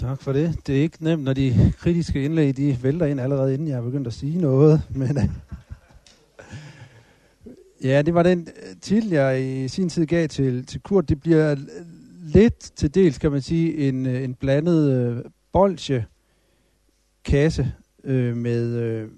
[0.00, 0.66] Tak for det.
[0.66, 3.82] Det er ikke nemt, når de kritiske indlæg de vælter ind allerede inden jeg er
[3.82, 4.82] begyndt at sige noget.
[5.00, 5.24] Men, øh,
[7.84, 11.08] ja, det var den øh, titel, jeg i sin tid gav til, til Kurt.
[11.08, 11.56] Det bliver
[12.24, 16.06] lidt til dels, kan man sige, en, øh, en blandet øh, bolsje
[17.24, 17.72] kasse
[18.04, 19.08] øh, med øh,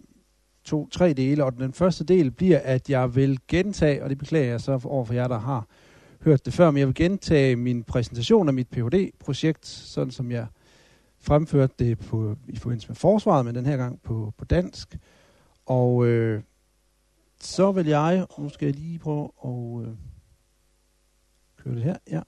[0.65, 1.45] to-tre dele.
[1.45, 5.05] Og den første del bliver, at jeg vil gentage, og det beklager jeg så over
[5.05, 5.67] for jer, der har
[6.21, 10.47] hørt det før, men jeg vil gentage min præsentation af mit Ph.D.-projekt, sådan som jeg
[11.21, 14.99] fremførte det på, i forbindelse med forsvaret, men den her gang på, på dansk.
[15.67, 16.43] Og øh,
[17.41, 19.95] så vil jeg, nu skal jeg lige prøve at øh,
[21.57, 22.21] køre det her, ja.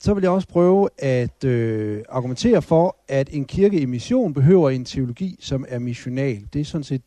[0.00, 4.70] Så vil jeg også prøve at øh, argumentere for, at en kirke i mission behøver
[4.70, 6.48] en teologi, som er missional.
[6.52, 7.02] Det er sådan set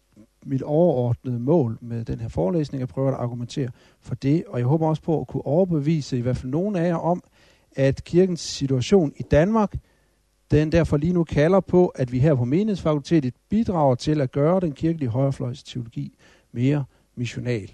[0.46, 2.84] mit overordnede mål med den her forelæsning.
[2.84, 6.22] at prøve at argumentere for det, og jeg håber også på at kunne overbevise i
[6.22, 7.24] hvert fald nogen af jer om,
[7.76, 9.76] at kirkens situation i Danmark
[10.60, 14.60] den derfor lige nu kalder på, at vi her på menighedsfakultetet bidrager til at gøre
[14.60, 16.16] den kirkelige højrefløjs teologi
[16.52, 16.86] mere
[17.16, 17.68] missional.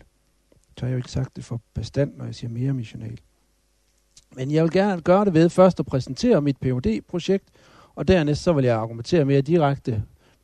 [0.77, 3.19] Så har jeg jo ikke sagt det for bestand, når jeg siger mere missional.
[4.35, 7.45] Men jeg vil gerne gøre det ved først at præsentere mit phd projekt
[7.95, 10.03] og dernæst så vil jeg argumentere mere direkte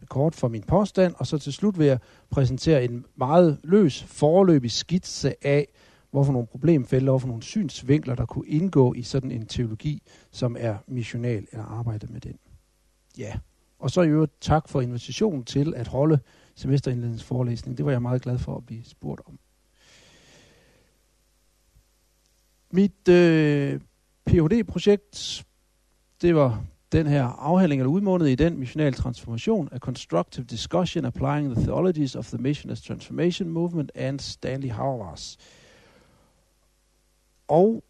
[0.10, 4.72] kort for min påstand, og så til slut vil jeg præsentere en meget løs forløbig
[4.72, 5.68] skitse af,
[6.12, 10.78] hvorfor nogle problemfelter, hvorfor nogle synsvinkler, der kunne indgå i sådan en teologi, som er
[10.88, 12.40] missional eller arbejde med den.
[13.18, 13.34] Ja,
[13.80, 16.20] og så i øvrigt tak for invitationen til at holde
[16.56, 17.78] semesterindledningsforelæsning.
[17.78, 19.40] Det var jeg meget glad for at blive spurgt om.
[22.72, 23.80] Mit øh,
[24.26, 25.46] Ph.D.-projekt,
[26.22, 31.56] det var den her afhandling eller udmundet i den missional transformation, a constructive discussion applying
[31.56, 35.38] the theologies of the missionist transformation movement and Stanley Hauerwas.
[37.48, 37.84] Og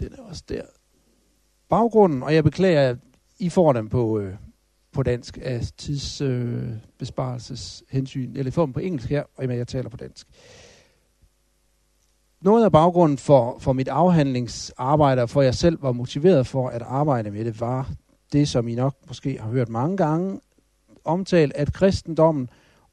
[0.00, 0.62] den er også der.
[1.68, 2.96] Baggrunden, og jeg beklager, at
[3.38, 4.34] I får dem på, øh,
[4.92, 9.88] på dansk af tidsbesparelseshensyn, øh, eller I får dem på engelsk her, og jeg taler
[9.88, 10.26] på dansk.
[12.40, 16.82] Noget af baggrunden for, for mit afhandlingsarbejde, og for jeg selv var motiveret for at
[16.82, 17.90] arbejde med det, var
[18.32, 20.40] det, som I nok måske har hørt mange gange
[21.04, 22.48] omtalt, at kristendommen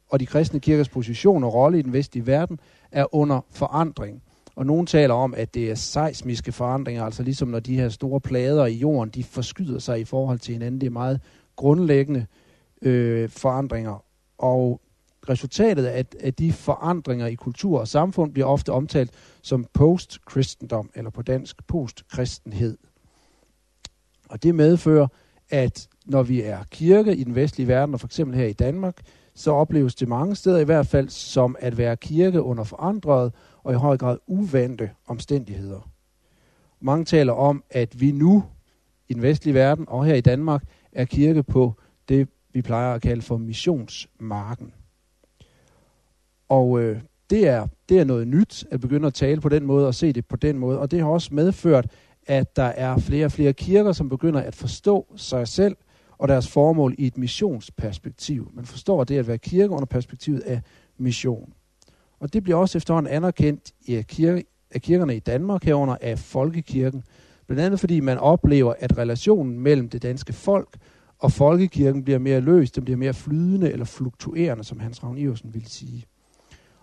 [0.08, 2.60] og de kristne kirkers position og rolle i den vestlige verden
[2.94, 4.22] er under forandring.
[4.56, 8.20] Og nogen taler om, at det er seismiske forandringer, altså ligesom når de her store
[8.20, 10.80] plader i jorden, de forskyder sig i forhold til hinanden.
[10.80, 11.20] Det er meget
[11.56, 12.26] grundlæggende
[12.82, 14.04] øh, forandringer.
[14.38, 14.80] Og
[15.28, 19.10] resultatet af, af de forandringer i kultur og samfund bliver ofte omtalt
[19.42, 22.78] som post-kristendom, eller på dansk post-kristenhed.
[24.28, 25.06] Og det medfører,
[25.50, 29.02] at når vi er kirke i den vestlige verden, og for eksempel her i Danmark,
[29.34, 33.72] så opleves det mange steder i hvert fald som at være kirke under forandret og
[33.72, 35.90] i høj grad uvante omstændigheder.
[36.80, 38.44] Mange taler om, at vi nu
[39.08, 40.62] i den vestlige verden og her i Danmark
[40.92, 41.74] er kirke på
[42.08, 44.72] det, vi plejer at kalde for missionsmarken.
[46.48, 49.86] Og øh, det, er, det er noget nyt at begynde at tale på den måde
[49.86, 50.78] og se det på den måde.
[50.78, 51.86] Og det har også medført,
[52.26, 55.76] at der er flere og flere kirker, som begynder at forstå sig selv
[56.18, 58.50] og deres formål i et missionsperspektiv.
[58.54, 60.60] Man forstår det at være kirke under perspektivet af
[60.98, 61.52] mission.
[62.20, 67.04] Og det bliver også efterhånden anerkendt i kirke, af kirkerne i Danmark herunder af folkekirken.
[67.46, 70.76] Blandt andet fordi man oplever, at relationen mellem det danske folk
[71.18, 75.54] og folkekirken bliver mere løst, den bliver mere flydende eller fluktuerende, som Hans Ravn Iversen
[75.54, 76.04] ville sige.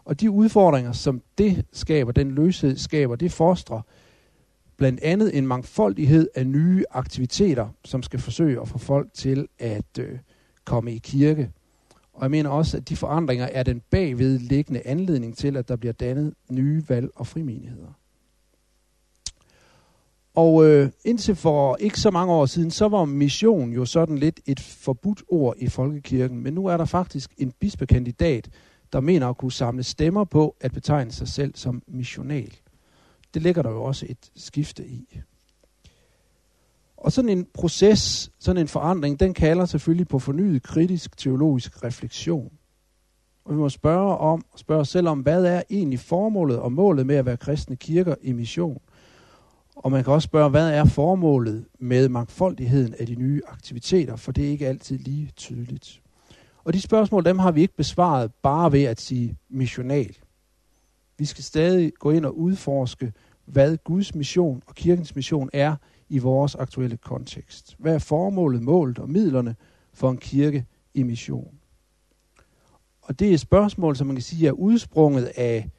[0.06, 3.82] Og de udfordringer, som det skaber, den løshed skaber, det fostrer
[4.82, 10.00] blandt andet en mangfoldighed af nye aktiviteter, som skal forsøge at få folk til at
[10.00, 10.20] øh,
[10.66, 11.52] komme i kirke.
[12.14, 15.94] Og jeg mener også, at de forandringer er den bagvedliggende anledning til, at der bliver
[15.94, 18.00] dannet nye valg og frimenigheder.
[20.34, 24.40] Og øh, indtil for ikke så mange år siden, så var mission jo sådan lidt
[24.46, 26.44] et forbudt ord i folkekirken.
[26.44, 28.50] Men nu er der faktisk en bispekandidat,
[28.94, 32.61] der mener at kunne samle stemmer på at betegne sig selv som missional.
[33.34, 35.20] Det ligger der jo også et skifte i.
[36.98, 42.52] Og sådan en proces, sådan en forandring, den kalder selvfølgelig på fornyet kritisk teologisk refleksion.
[43.46, 47.06] Og vi må spørge om, spørge os selv om, hvad er egentlig formålet og målet
[47.06, 48.82] med at være kristne kirker i mission?
[49.76, 54.32] Og man kan også spørge, hvad er formålet med mangfoldigheden af de nye aktiviteter, for
[54.32, 56.02] det er ikke altid lige tydeligt.
[56.64, 60.18] Og de spørgsmål, dem har vi ikke besvaret bare ved at sige missional.
[61.22, 63.14] Vi skal stadig gå ind og udforske,
[63.46, 65.76] hvad Guds mission og kirkens mission er
[66.10, 67.76] i vores aktuelle kontekst.
[67.80, 69.56] Hvad er formålet, målet og midlerne
[69.94, 71.54] for en kirke i mission?
[73.02, 75.70] Og det er et spørgsmål, som man kan sige er udsprunget af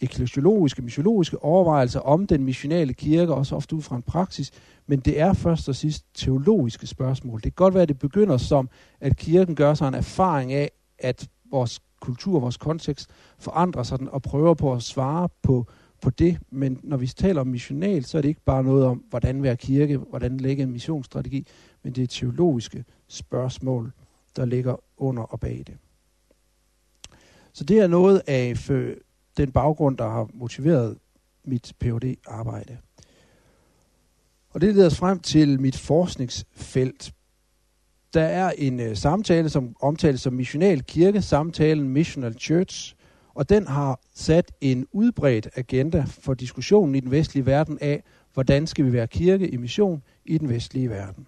[0.00, 4.50] ekklesiologiske, missiologiske overvejelser om den missionale kirke, også ofte ud fra en praksis,
[4.86, 7.36] men det er først og sidst teologiske spørgsmål.
[7.36, 8.68] Det kan godt være, at det begynder som,
[9.00, 14.08] at kirken gør sig en erfaring af, at vores kultur, vores kontekst forandrer sig den,
[14.08, 15.66] og prøver på at svare på,
[16.00, 16.38] på det.
[16.50, 19.56] Men når vi taler om missional, så er det ikke bare noget om, hvordan være
[19.56, 21.46] kirke, hvordan lægge en missionsstrategi,
[21.82, 23.92] men det er teologiske spørgsmål,
[24.36, 25.76] der ligger under og bag det.
[27.52, 28.58] Så det er noget af
[29.36, 30.98] den baggrund, der har motiveret
[31.44, 32.78] mit phd arbejde
[34.50, 37.12] Og det leder os frem til mit forskningsfelt.
[38.14, 42.94] Der er en øh, samtale, som omtales som missional kirke, samtalen Missional Church,
[43.34, 48.02] og den har sat en udbredt agenda for diskussionen i den vestlige verden af,
[48.34, 51.26] hvordan skal vi være kirke i mission i den vestlige verden.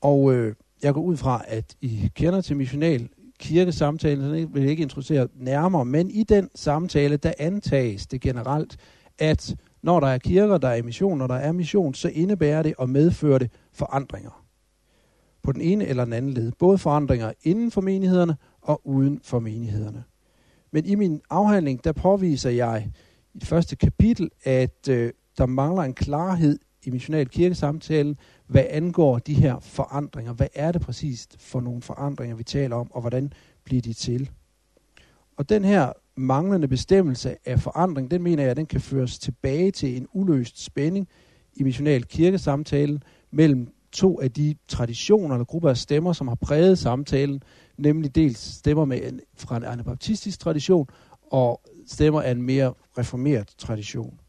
[0.00, 4.62] Og øh, jeg går ud fra, at I kender til missional kirkesamtalen, så det vil
[4.62, 8.76] jeg ikke introducere nærmere, men i den samtale, der antages det generelt,
[9.18, 12.74] at når der er kirker, der er mission, når der er mission, så indebærer det
[12.78, 14.39] og medfører det forandringer.
[15.42, 16.52] På den ene eller den anden led.
[16.58, 20.04] Både forandringer inden for menighederne og uden for menighederne.
[20.70, 22.90] Men i min afhandling, der påviser jeg
[23.34, 28.16] i det første kapitel, at øh, der mangler en klarhed i missional kirkesamtalen,
[28.46, 30.32] hvad angår de her forandringer.
[30.32, 33.32] Hvad er det præcist for nogle forandringer, vi taler om, og hvordan
[33.64, 34.30] bliver de til?
[35.36, 39.96] Og den her manglende bestemmelse af forandring, den mener jeg, den kan føres tilbage til
[39.96, 41.08] en uløst spænding
[41.54, 46.78] i missional kirkesamtalen mellem to af de traditioner eller grupper af stemmer, som har præget
[46.78, 47.42] samtalen,
[47.78, 50.88] nemlig dels stemmer med en, fra en anabaptistisk tradition
[51.32, 54.20] og stemmer af en mere reformeret tradition.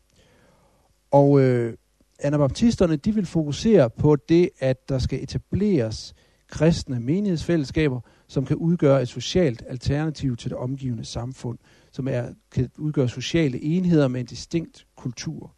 [1.12, 1.74] Og øh,
[2.19, 6.14] anabaptisterne, de vil fokusere på det, at der skal etableres
[6.48, 11.57] kristne menighedsfællesskaber, som kan udgøre et socialt alternativ til det omgivende samfund,
[11.92, 15.54] som er, kan udgøre sociale enheder med en distinkt kultur.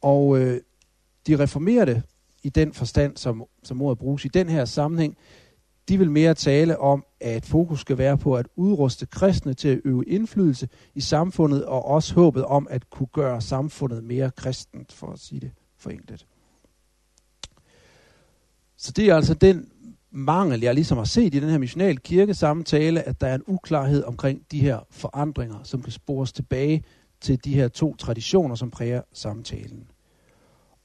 [0.00, 0.60] Og øh,
[1.26, 2.02] de reformerede
[2.42, 5.16] i den forstand, som, som ordet bruges i den her sammenhæng,
[5.88, 9.80] de vil mere tale om, at fokus skal være på at udruste kristne til at
[9.84, 15.12] øve indflydelse i samfundet, og også håbet om at kunne gøre samfundet mere kristent, for
[15.12, 16.26] at sige det forenklet.
[18.76, 19.68] Så det er altså den
[20.10, 24.04] mangel, jeg ligesom har set i den her missional kirkesamtale, at der er en uklarhed
[24.04, 26.84] omkring de her forandringer, som kan spores tilbage
[27.20, 29.90] til de her to traditioner, som præger samtalen.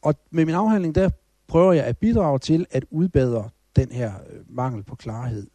[0.01, 1.09] Og med min afhandling, der
[1.48, 5.48] prøver jeg at bidrage til at udbedre den her øh, mangel på klarhed.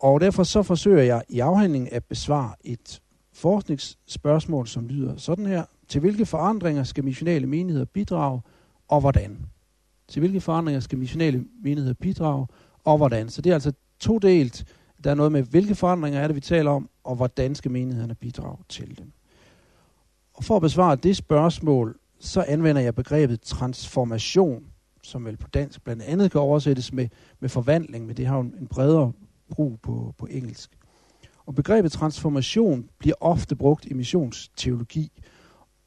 [0.00, 3.00] Og derfor så forsøger jeg i afhandlingen at besvare et
[3.32, 5.64] forskningsspørgsmål, som lyder sådan her.
[5.88, 8.40] Til hvilke forandringer skal missionale menigheder bidrage,
[8.88, 9.46] og hvordan?
[10.08, 12.46] Til hvilke forandringer skal missionale menigheder bidrage,
[12.84, 13.28] og hvordan?
[13.28, 14.64] Så det er altså todelt.
[15.04, 18.14] Der er noget med, hvilke forandringer er det, vi taler om, og hvordan skal menighederne
[18.14, 19.12] bidrage til dem.
[20.34, 24.64] Og for at besvare det spørgsmål, så anvender jeg begrebet transformation
[25.02, 27.08] som vel på dansk blandt andet kan oversættes med,
[27.40, 29.12] med forvandling, men det har jo en, en bredere
[29.50, 30.70] brug på, på engelsk.
[31.46, 35.22] Og begrebet transformation bliver ofte brugt i missionsteologi,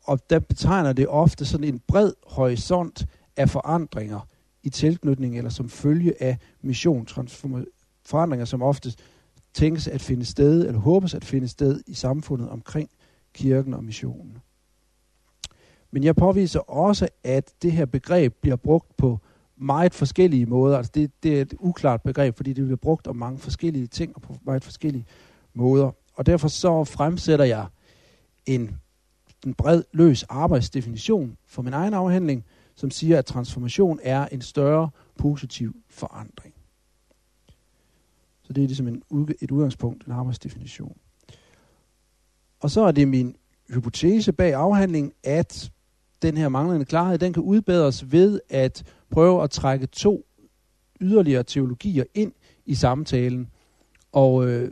[0.04, 3.06] og der betegner det ofte sådan en bred horisont
[3.38, 4.28] af forandringer
[4.64, 7.08] i tilknytning eller som følge af mission.
[8.06, 8.94] Forandringer, som ofte
[9.54, 12.90] tænkes at finde sted, eller håbes at finde sted i samfundet omkring
[13.34, 14.38] kirken og missionen.
[15.92, 19.20] Men jeg påviser også, at det her begreb bliver brugt på
[19.58, 20.78] meget forskellige måder.
[20.78, 24.16] Altså det, det er et uklart begreb, fordi det bliver brugt om mange forskellige ting
[24.16, 25.06] og på meget forskellige
[25.54, 25.92] måder.
[26.14, 27.66] Og derfor så fremsætter jeg
[28.46, 28.78] en,
[29.46, 34.90] en bred, løs arbejdsdefinition for min egen afhandling, som siger, at transformation er en større
[35.18, 36.54] positiv forandring.
[38.44, 39.04] Så det er ligesom en,
[39.42, 40.98] et udgangspunkt, en arbejdsdefinition.
[42.60, 43.36] Og så er det min
[43.70, 45.72] hypotese bag afhandlingen, at
[46.22, 50.26] den her manglende klarhed, den kan udbedres ved at prøve at trække to
[51.02, 52.32] yderligere teologier ind
[52.66, 53.48] i samtalen.
[54.12, 54.72] Og øh,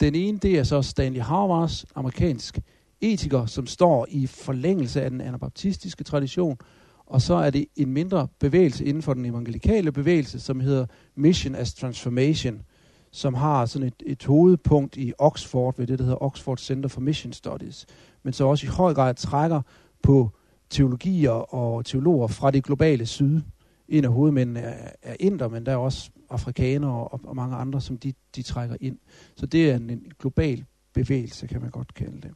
[0.00, 2.58] den ene, det er så Stanley Hauerwas, amerikansk
[3.00, 6.58] etiker, som står i forlængelse af den anabaptistiske tradition,
[7.06, 11.54] og så er det en mindre bevægelse inden for den evangelikale bevægelse, som hedder Mission
[11.54, 12.62] as Transformation,
[13.10, 17.00] som har sådan et, et hovedpunkt i Oxford, ved det, der hedder Oxford Center for
[17.00, 17.86] Mission Studies,
[18.22, 19.62] men så også i høj grad trækker
[20.02, 20.30] på
[20.74, 23.40] teologier og teologer fra det globale syd.
[23.88, 27.80] En af hovedmændene er, er inder, men der er også afrikanere og, og mange andre,
[27.80, 28.98] som de, de trækker ind.
[29.36, 30.64] Så det er en, en global
[30.94, 32.30] bevægelse, kan man godt kalde det.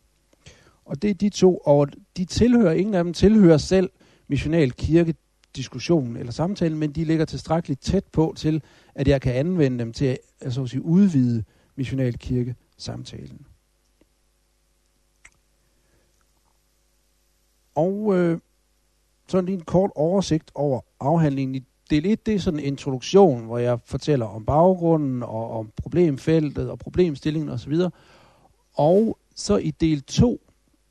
[0.85, 3.91] Og det er de to, og de tilhører, ingen af dem tilhører selv
[4.29, 5.15] missional kirke
[5.57, 8.63] diskussionen eller samtalen, men de ligger tilstrækkeligt tæt på til,
[8.95, 11.45] at jeg kan anvende dem til at, altså at sige, udvide
[11.77, 13.47] missional kirke samtalen.
[17.79, 18.39] Og øh,
[19.29, 23.45] sådan lige en kort oversigt over afhandlingen i del 1, det er sådan en introduktion,
[23.45, 27.75] hvor jeg fortæller om baggrunden og om problemfeltet og problemstillingen osv.
[28.75, 30.41] Og så i del 2,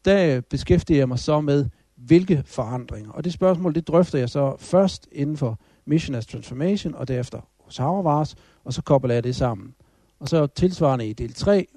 [0.05, 1.65] der beskæftiger jeg mig så med,
[1.95, 3.11] hvilke forandringer.
[3.11, 7.39] Og det spørgsmål, det drøfter jeg så først inden for Mission as Transformation, og derefter
[7.59, 9.75] hos Havervars, og så kobler jeg det sammen.
[10.19, 11.67] Og så tilsvarende i del 3,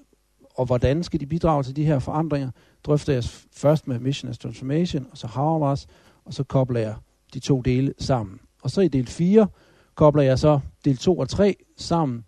[0.61, 2.51] og hvordan skal de bidrage til de her forandringer,
[2.85, 5.87] drøfter jeg først med Mission as Transformation, og så Havervars,
[6.25, 6.95] og så kobler jeg
[7.35, 8.41] de to dele sammen.
[8.63, 9.47] Og så i del 4
[9.95, 12.25] kobler jeg så del 2 og 3 sammen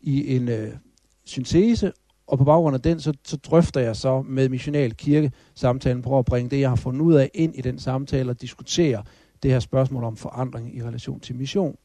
[0.00, 0.72] i en øh,
[1.24, 1.92] syntese,
[2.26, 6.18] og på baggrund af den, så, så drøfter jeg så med missional kirke samtalen, prøver
[6.18, 9.02] at bringe det, jeg har fundet ud af, ind i den samtale og diskutere
[9.42, 11.76] det her spørgsmål om forandring i relation til mission.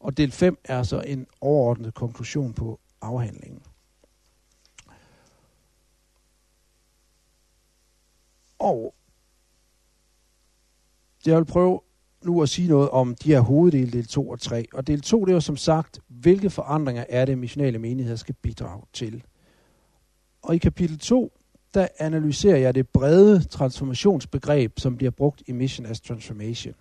[0.00, 3.62] Og del 5 er så en overordnet konklusion på afhandlingen.
[8.58, 8.94] Og
[11.26, 11.80] jeg vil prøve
[12.24, 14.66] nu at sige noget om de her hoveddele, del 2 og 3.
[14.72, 18.34] Og del 2, det er jo som sagt, hvilke forandringer er det, missionale menigheder skal
[18.34, 19.24] bidrage til.
[20.42, 21.32] Og i kapitel 2,
[21.74, 26.74] der analyserer jeg det brede transformationsbegreb, som bliver brugt i Mission as Transformation.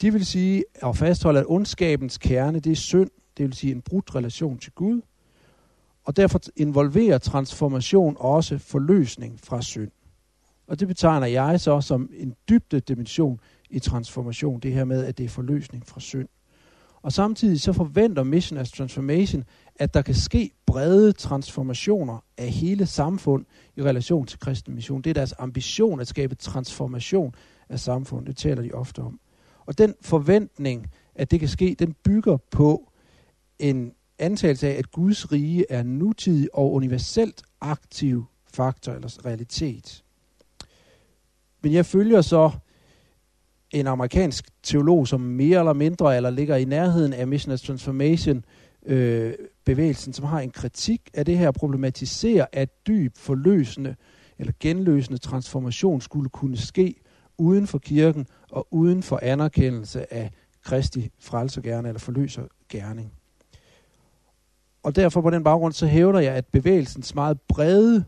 [0.00, 3.82] De vil sige at fastholde, at ondskabens kerne, det er synd, det vil sige en
[3.82, 5.00] brudt relation til Gud,
[6.04, 9.90] og derfor involverer transformation også forløsning fra synd.
[10.66, 13.40] Og det betegner jeg så som en dybde dimension
[13.70, 16.28] i transformation, det her med, at det er forløsning fra synd.
[17.02, 19.44] Og samtidig så forventer Mission as Transformation,
[19.76, 23.44] at der kan ske brede transformationer af hele samfund
[23.76, 25.02] i relation til kristen mission.
[25.02, 27.34] Det er deres ambition at skabe transformation
[27.68, 28.26] af samfundet.
[28.26, 29.20] Det taler de ofte om.
[29.66, 32.92] Og den forventning, at det kan ske, den bygger på
[33.58, 40.03] en antagelse af, at Guds rige er nutidig og universelt aktiv faktor eller realitet.
[41.64, 42.50] Men jeg følger så
[43.70, 48.44] en amerikansk teolog, som mere eller mindre, eller ligger i nærheden af Mission as Transformation,
[48.86, 53.96] øh, bevægelsen, som har en kritik af det her, problematiserer, at dyb forløsende
[54.38, 56.94] eller genløsende transformation skulle kunne ske
[57.38, 60.30] uden for kirken og uden for anerkendelse af
[60.62, 63.12] Kristi frelser eller forløser gerning.
[64.82, 68.04] Og derfor på den baggrund, så hævder jeg, at bevægelsens meget brede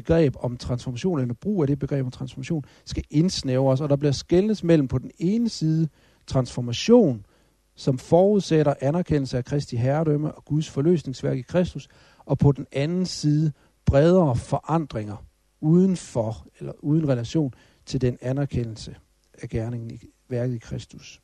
[0.00, 4.12] begreb om transformation, eller brug af det begreb om transformation, skal indsnævres, og der bliver
[4.12, 5.88] skældnes mellem på den ene side
[6.26, 7.26] transformation,
[7.74, 13.06] som forudsætter anerkendelse af Kristi herredømme og Guds forløsningsværk i Kristus, og på den anden
[13.06, 13.52] side
[13.84, 15.24] bredere forandringer
[15.60, 17.54] uden for, eller uden relation
[17.86, 18.96] til den anerkendelse
[19.42, 19.98] af gerningen i
[20.28, 21.20] værket i Kristus.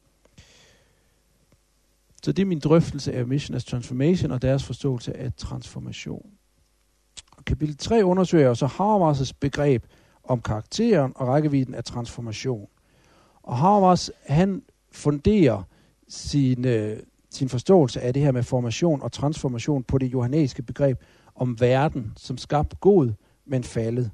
[2.22, 6.39] Så det er min drøftelse af Mission as Transformation og deres forståelse af transformation.
[7.50, 9.84] Kapitel 3 undersøger så Habermas' begreb
[10.24, 12.68] om karakteren og rækkevidden af transformation.
[13.42, 15.62] Og Habermas, han funderer
[16.08, 16.96] sin, øh,
[17.30, 20.98] sin forståelse af det her med formation og transformation på det johannæiske begreb
[21.34, 23.12] om verden som skabt god,
[23.46, 24.10] men faldet.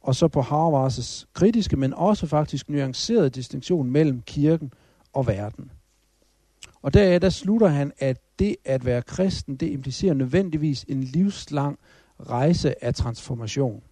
[0.00, 4.72] Og så på Habermas' kritiske, men også faktisk nuancerede distinktion mellem kirken
[5.12, 5.70] og verden.
[6.82, 11.78] Og deraf der slutter han, at det at være kristen, det implicerer nødvendigvis en livslang
[12.20, 13.82] rejse af transformation.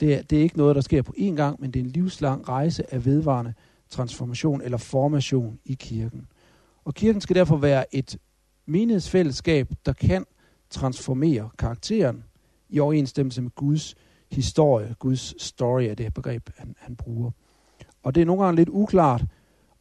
[0.00, 1.90] Det er, det er ikke noget, der sker på én gang, men det er en
[1.90, 3.54] livslang rejse af vedvarende
[3.90, 6.26] transformation eller formation i kirken.
[6.84, 8.18] Og kirken skal derfor være et
[8.66, 10.24] menighedsfællesskab, der kan
[10.70, 12.24] transformere karakteren
[12.68, 13.94] i overensstemmelse med Guds
[14.30, 17.30] historie, Guds story er det her begreb, han, han bruger.
[18.02, 19.24] Og det er nogle gange lidt uklart,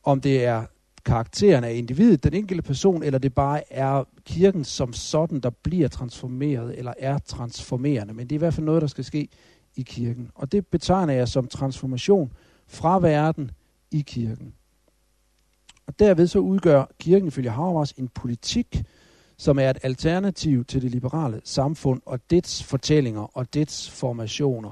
[0.04, 0.66] om det er
[1.08, 5.88] karakteren af individet, den enkelte person, eller det bare er kirken som sådan, der bliver
[5.88, 8.14] transformeret, eller er transformerende.
[8.14, 9.28] Men det er i hvert fald noget, der skal ske
[9.76, 10.32] i kirken.
[10.36, 12.34] Og det betegner jeg som transformation
[12.68, 13.52] fra verden
[13.92, 14.54] i kirken.
[15.88, 18.84] Og derved så udgør kirken ifølge Habermas en politik,
[19.38, 24.72] som er et alternativ til det liberale samfund og dets fortællinger og dets formationer.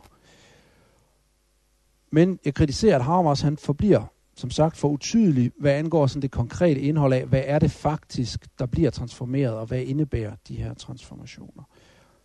[2.12, 6.32] Men jeg kritiserer, at Habermas han forbliver som sagt for utydelig, hvad angår sådan det
[6.32, 10.74] konkrete indhold af, hvad er det faktisk, der bliver transformeret, og hvad indebærer de her
[10.74, 11.64] transformationer,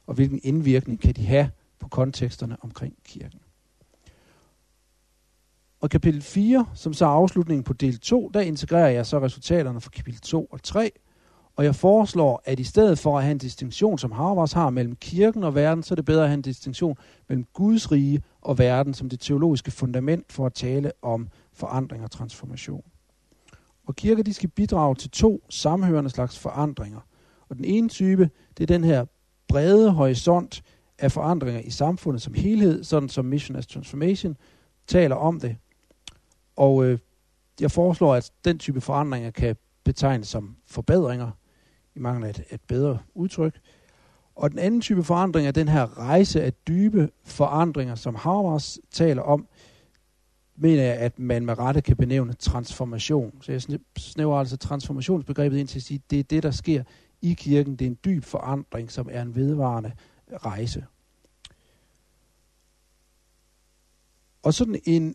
[0.07, 3.40] og hvilken indvirkning kan de have på konteksterne omkring kirken.
[5.81, 9.81] Og kapitel 4, som så er afslutningen på del 2, der integrerer jeg så resultaterne
[9.81, 10.90] fra kapitel 2 og 3,
[11.57, 14.97] og jeg foreslår, at i stedet for at have en distinktion, som Harvards har mellem
[14.97, 16.97] kirken og verden, så er det bedre at have en distinktion
[17.29, 22.11] mellem Guds rige og verden som det teologiske fundament for at tale om forandring og
[22.11, 22.85] transformation.
[23.87, 27.00] Og kirker de skal bidrage til to sammenhørende slags forandringer.
[27.49, 29.04] Og den ene type, det er den her
[29.49, 30.62] brede horisont
[30.99, 34.37] af forandringer i samfundet som helhed, sådan som Mission as Transformation
[34.87, 35.57] taler om det.
[36.57, 36.99] Og øh,
[37.61, 41.30] jeg foreslår, at den type forandringer kan betegnes som forbedringer,
[41.95, 43.61] i mangel af et, et bedre udtryk.
[44.35, 49.23] Og den anden type forandring er den her rejse af dybe forandringer, som Habermas taler
[49.23, 49.47] om,
[50.61, 53.43] mener jeg, at man med rette kan benævne transformation.
[53.43, 53.62] Så jeg
[53.99, 56.83] snæver altså transformationsbegrebet ind til at sige, at det er det, der sker
[57.23, 57.76] i kirken.
[57.76, 59.93] Det er en dyb forandring, som er en vedvarende
[60.33, 60.85] rejse.
[64.43, 65.14] Og sådan en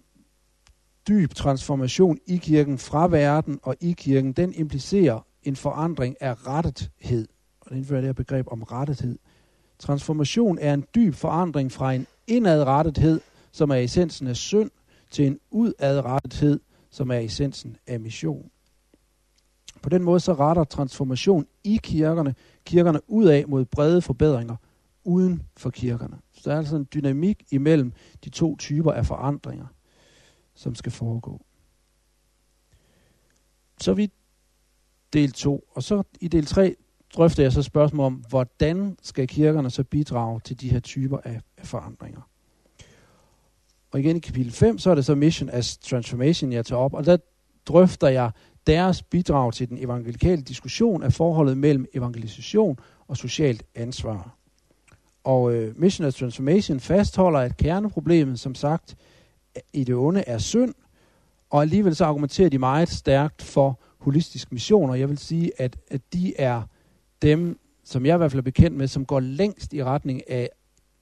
[1.08, 7.28] dyb transformation i kirken fra verden og i kirken, den implicerer en forandring af rettethed.
[7.62, 9.18] Og det indfører det her begreb om rettethed.
[9.80, 13.22] Transformation er en dyb forandring fra en indadrettethed,
[13.52, 14.72] som er essensen af synd,
[15.16, 18.52] til en udadrettethed, som er essensen af mission.
[19.82, 24.56] På den måde så retter transformation i kirkerne, kirkerne udad mod brede forbedringer
[25.04, 26.18] uden for kirkerne.
[26.34, 27.94] Så der er altså en dynamik imellem
[28.24, 29.66] de to typer af forandringer,
[30.56, 31.42] som skal foregå.
[33.82, 34.12] Så vi
[35.14, 35.68] del 2.
[35.72, 36.76] Og så i del 3
[37.16, 41.42] drøfter jeg så spørgsmål om, hvordan skal kirkerne så bidrage til de her typer af,
[41.58, 42.22] af forandringer.
[43.96, 46.94] Og igen i kapitel 5, så er det så Mission as Transformation, jeg tager op,
[46.94, 47.18] og der
[47.66, 48.32] drøfter jeg
[48.68, 54.38] deres bidrag til den evangelikale diskussion af forholdet mellem evangelisation og socialt ansvar.
[55.24, 58.96] Og øh, Mission as Transformation fastholder, at kerneproblemet, som sagt,
[59.74, 60.74] i det onde er synd,
[61.50, 65.78] og alligevel så argumenterer de meget stærkt for holistisk mission, og jeg vil sige, at,
[65.92, 66.62] at de er
[67.22, 70.50] dem, som jeg i hvert fald er bekendt med, som går længst i retning af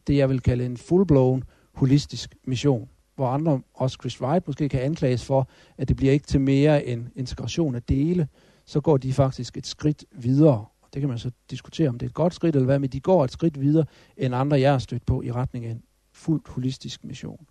[0.08, 2.90] det, jeg vil kalde en full-blown holistisk mission.
[3.16, 6.86] Hvor andre, også Chris Wright, måske kan anklages for, at det bliver ikke til mere
[6.86, 8.28] end integration af dele,
[8.66, 10.66] så går de faktisk et skridt videre.
[10.82, 12.90] Og det kan man så diskutere, om det er et godt skridt eller hvad, men
[12.90, 13.86] de går et skridt videre,
[14.18, 17.46] end andre, jeg har stødt på i retning af en fuldt holistisk mission.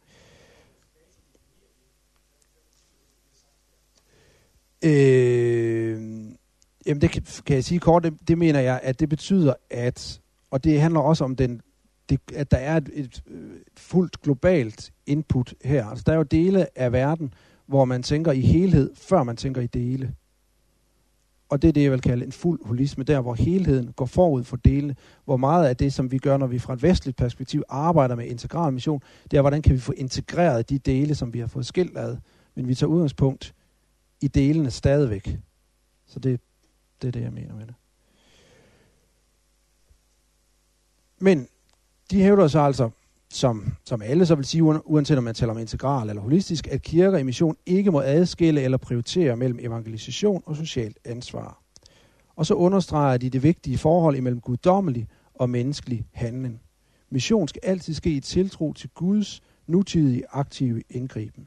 [4.84, 5.92] Øh,
[6.86, 10.20] jamen det kan, kan jeg sige kort, det, det mener jeg, at det betyder, at,
[10.50, 11.60] og det handler også om den,
[12.08, 15.86] det, at der er et, et, øh, fuldt globalt input her.
[15.86, 17.34] Altså der er jo dele af verden,
[17.66, 20.14] hvor man tænker i helhed, før man tænker i dele.
[21.48, 24.44] Og det er det, jeg vil kalde en fuld holisme, der hvor helheden går forud
[24.44, 24.96] for delene.
[25.24, 28.26] Hvor meget af det, som vi gør, når vi fra et vestligt perspektiv arbejder med
[28.26, 31.66] integral mission, det er, hvordan kan vi få integreret de dele, som vi har fået
[31.66, 32.16] skilt ad.
[32.54, 33.54] Men vi tager udgangspunkt
[34.20, 35.38] i delene stadigvæk.
[36.06, 36.40] Så det,
[37.02, 37.74] det er det, jeg mener med det.
[41.18, 41.48] Men
[42.12, 42.90] de hævder så altså,
[43.30, 46.82] som, som alle så vil sige, uanset om man taler om integral eller holistisk, at
[46.82, 51.62] kirker i mission ikke må adskille eller prioritere mellem evangelisation og socialt ansvar.
[52.36, 56.60] Og så understreger de det vigtige forhold imellem guddommelig og menneskelig handling.
[57.10, 61.46] Mission skal altid ske i tiltro til Guds nutidige aktive indgriben.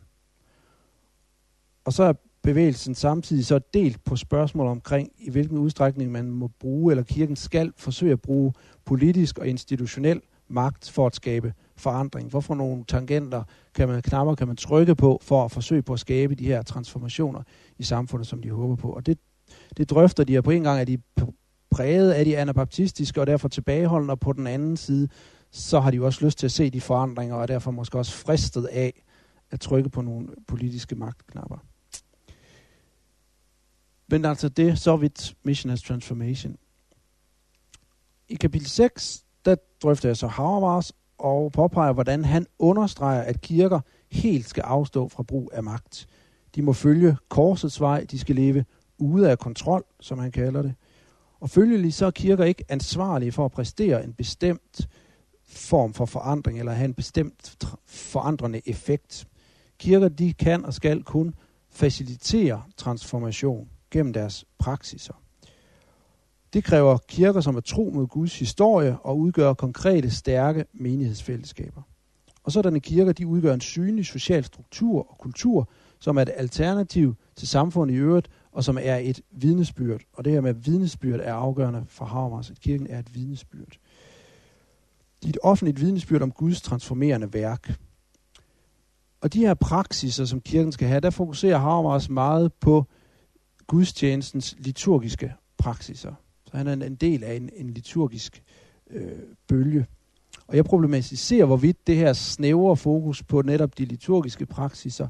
[1.85, 6.47] Og så er bevægelsen samtidig så delt på spørgsmål omkring, i hvilken udstrækning man må
[6.47, 8.53] bruge, eller kirken skal forsøge at bruge
[8.85, 12.29] politisk og institutionel magt for at skabe forandring.
[12.29, 13.43] Hvorfor nogle tangenter
[13.75, 16.61] kan man, knapper kan man trykke på for at forsøge på at skabe de her
[16.61, 17.41] transformationer
[17.77, 18.89] i samfundet, som de håber på.
[18.89, 19.17] Og det,
[19.77, 20.97] det drøfter de, og på en gang er de
[21.71, 25.09] præget af de anabaptistiske og derfor tilbageholdende, og på den anden side,
[25.51, 27.97] så har de jo også lyst til at se de forandringer, og er derfor måske
[27.97, 29.03] også fristet af
[29.51, 31.57] at trykke på nogle politiske magtknapper.
[34.07, 36.57] Men altså det så vidt Mission as Transformation.
[38.29, 39.24] I kapitel 6,
[39.85, 43.79] drøfter jeg så Habermas og påpeger, hvordan han understreger, at kirker
[44.11, 46.07] helt skal afstå fra brug af magt.
[46.55, 48.65] De må følge korsets vej, de skal leve
[48.97, 50.75] ude af kontrol, som han kalder det.
[51.39, 54.87] Og følgelig så er kirker ikke ansvarlige for at præstere en bestemt
[55.47, 59.27] form for forandring, eller have en bestemt forandrende effekt.
[59.79, 61.35] Kirker, de kan og skal kun
[61.69, 65.13] facilitere transformation gennem deres praksiser.
[66.55, 71.81] Det kræver kirker, som er tro mod Guds historie og udgør konkrete, stærke menighedsfællesskaber.
[72.43, 77.15] Og sådanne kirker, de udgør en synlig social struktur og kultur, som er et alternativ
[77.35, 80.01] til samfundet i øvrigt, og som er et vidnesbyrd.
[80.13, 83.77] Og det her med vidnesbyrd er afgørende for Habermas, at kirken er et vidnesbyrd.
[85.23, 87.79] De er et offentligt vidnesbyrd om Guds transformerende værk.
[89.21, 92.85] Og de her praksiser, som kirken skal have, der fokuserer Habermas meget på
[93.67, 96.13] gudstjenestens liturgiske praksiser
[96.55, 98.43] og han er en, del af en, en liturgisk
[98.89, 99.11] øh,
[99.47, 99.85] bølge.
[100.47, 105.07] Og jeg problematiserer, hvorvidt det her snævre fokus på netop de liturgiske praksiser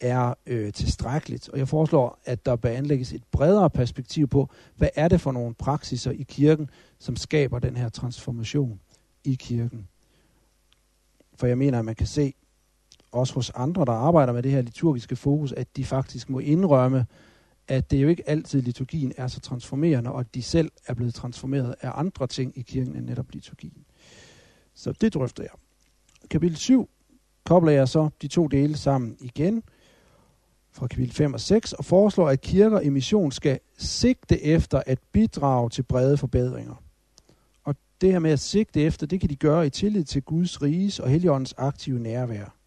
[0.00, 1.48] er øh, tilstrækkeligt.
[1.48, 5.32] Og jeg foreslår, at der bør anlægges et bredere perspektiv på, hvad er det for
[5.32, 8.80] nogle praksiser i kirken, som skaber den her transformation
[9.24, 9.88] i kirken.
[11.34, 12.34] For jeg mener, at man kan se
[13.12, 17.06] også hos andre, der arbejder med det her liturgiske fokus, at de faktisk må indrømme,
[17.68, 21.14] at det jo ikke altid liturgien er så transformerende, og at de selv er blevet
[21.14, 23.84] transformeret af andre ting i kirken end netop liturgien.
[24.74, 25.52] Så det drøfter jeg.
[26.30, 26.88] Kapitel 7
[27.44, 29.62] kobler jeg så de to dele sammen igen
[30.72, 34.98] fra kapitel 5 og 6, og foreslår, at kirker i mission skal sigte efter at
[35.12, 36.82] bidrage til brede forbedringer.
[37.64, 40.62] Og det her med at sigte efter, det kan de gøre i tillid til Guds
[40.62, 42.57] riges og Helligåndens aktive nærvær.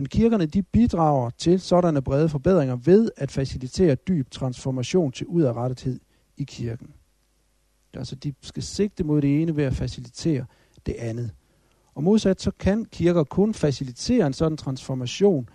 [0.00, 6.00] Men kirkerne de bidrager til sådanne brede forbedringer ved at facilitere dyb transformation til udadrettethed
[6.36, 6.94] i kirken.
[7.94, 10.44] Altså de skal sigte mod det ene ved at facilitere
[10.86, 11.30] det andet.
[11.94, 15.48] Og modsat så kan kirker kun facilitere en sådan transformation,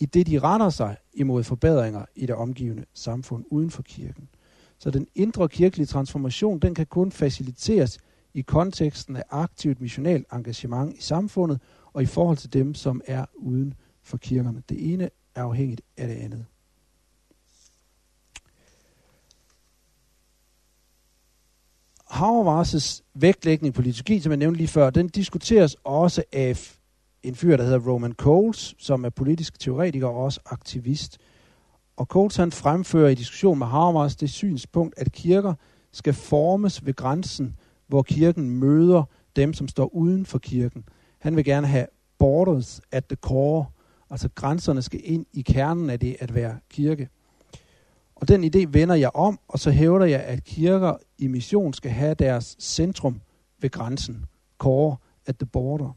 [0.00, 4.28] i det de retter sig imod forbedringer i det omgivende samfund uden for kirken.
[4.78, 7.98] Så den indre kirkelige transformation, den kan kun faciliteres
[8.34, 11.60] i konteksten af aktivt missionalt engagement i samfundet
[11.92, 13.74] og i forhold til dem, som er uden
[14.06, 14.62] for kirkerne.
[14.68, 16.46] Det ene er afhængigt af det andet.
[22.10, 26.76] Habermas' vægtlægning på liturgi, som jeg nævnte lige før, den diskuteres også af
[27.22, 31.18] en fyr, der hedder Roman Coles, som er politisk teoretiker og også aktivist.
[31.96, 35.54] Og Coles han fremfører i diskussion med Habermas det synspunkt, at kirker
[35.92, 39.02] skal formes ved grænsen, hvor kirken møder
[39.36, 40.84] dem, som står uden for kirken.
[41.18, 41.86] Han vil gerne have
[42.18, 43.66] borders at the core,
[44.10, 47.08] altså grænserne skal ind i kernen af det at være kirke.
[48.16, 51.90] Og den idé vender jeg om, og så hævder jeg, at kirker i mission skal
[51.90, 53.20] have deres centrum
[53.60, 54.24] ved grænsen,
[54.58, 55.96] core at the border.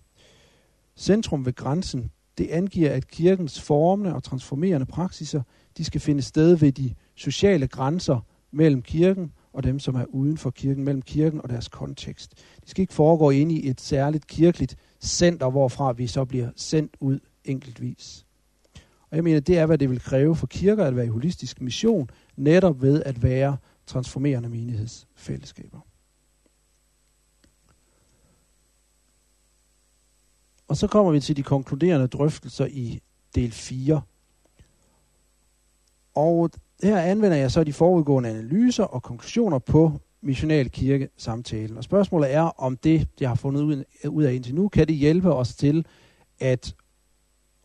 [0.95, 5.41] Centrum ved grænsen, det angiver, at kirkens formende og transformerende praksiser,
[5.77, 10.37] de skal finde sted ved de sociale grænser mellem kirken og dem, som er uden
[10.37, 12.33] for kirken, mellem kirken og deres kontekst.
[12.65, 16.97] De skal ikke foregå ind i et særligt kirkeligt center, hvorfra vi så bliver sendt
[16.99, 18.25] ud enkeltvis.
[19.09, 21.61] Og jeg mener, det er, hvad det vil kræve for kirker at være i holistisk
[21.61, 25.79] mission, netop ved at være transformerende menighedsfællesskaber.
[30.67, 33.01] Og så kommer vi til de konkluderende drøftelser i
[33.35, 34.01] del 4.
[36.15, 36.49] Og
[36.83, 41.77] her anvender jeg så de forudgående analyser og konklusioner på missional kirkesamtalen.
[41.77, 45.33] Og spørgsmålet er, om det, jeg har fundet ud af indtil nu, kan det hjælpe
[45.33, 45.85] os til
[46.39, 46.75] at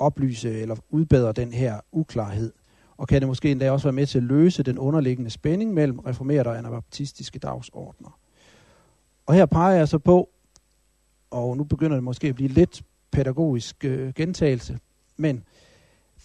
[0.05, 2.53] oplyse eller udbedre den her uklarhed.
[2.97, 5.99] Og kan det måske endda også være med til at løse den underliggende spænding mellem
[5.99, 8.19] reformerede og anabaptistiske dagsordner.
[9.27, 10.29] Og her peger jeg så på,
[11.31, 14.79] og nu begynder det måske at blive lidt pædagogisk øh, gentagelse,
[15.17, 15.45] men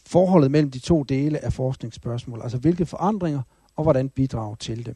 [0.07, 3.41] forholdet mellem de to dele af forskningsspørgsmål, altså hvilke forandringer
[3.75, 4.95] og hvordan bidrage til dem.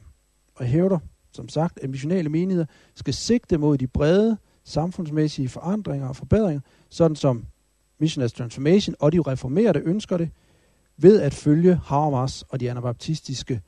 [0.56, 1.00] Og jeg hævder,
[1.32, 2.66] som sagt, at missionale menigheder
[2.96, 7.46] skal sigte mod de brede samfundsmæssige forandringer og forbedringer, sådan som
[8.00, 10.30] Missionary Transformation og de reformerede ønsker det,
[10.98, 13.62] ved at følge Habermas og de anabaptistiske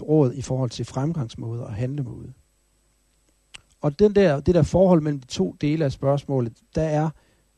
[0.00, 2.32] råd i forhold til fremgangsmåde og handlemåde.
[3.80, 7.10] Og den der, det der forhold mellem de to dele af spørgsmålet, der er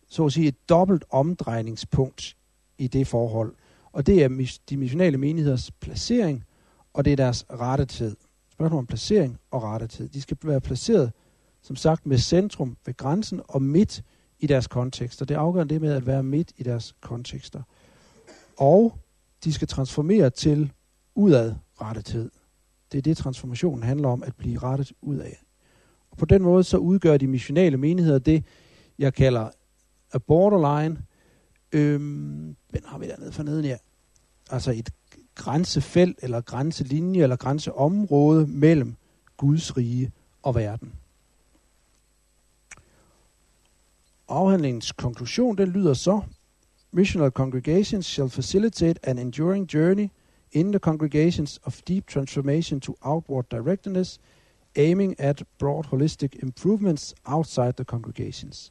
[0.09, 2.37] så at sige et dobbelt omdrejningspunkt
[2.79, 3.55] i det forhold.
[3.93, 6.45] Og det er de missionale menigheders placering,
[6.93, 8.17] og det er deres rettetid.
[8.53, 10.09] Spørgsmålet om placering og rettetid.
[10.09, 11.13] De skal være placeret,
[11.63, 14.03] som sagt, med centrum ved grænsen og midt
[14.41, 15.25] i deres kontekster.
[15.25, 17.63] Det afgørende det med at være midt i deres kontekster.
[18.57, 18.99] Og
[19.45, 20.73] de skal transformere til
[21.15, 22.31] udadrettethed.
[22.93, 25.33] Det er det, transformationen handler om, at blive rettet udad.
[26.11, 28.45] Og på den måde så udgør de missionale menigheder det,
[28.99, 29.49] jeg kalder
[30.13, 30.99] a borderline.
[31.73, 33.79] Øhm, den har vi dernede for neden her?
[34.51, 34.91] Altså et
[35.35, 38.97] grænsefelt, eller grænselinje, eller grænseområde mellem
[39.37, 40.93] Guds rige og verden.
[44.29, 46.21] Afhandlingens konklusion, den lyder så,
[46.93, 50.11] Missional congregations shall facilitate an enduring journey
[50.53, 54.21] in the congregations of deep transformation to outward directness,
[54.77, 58.71] aiming at broad holistic improvements outside the congregations.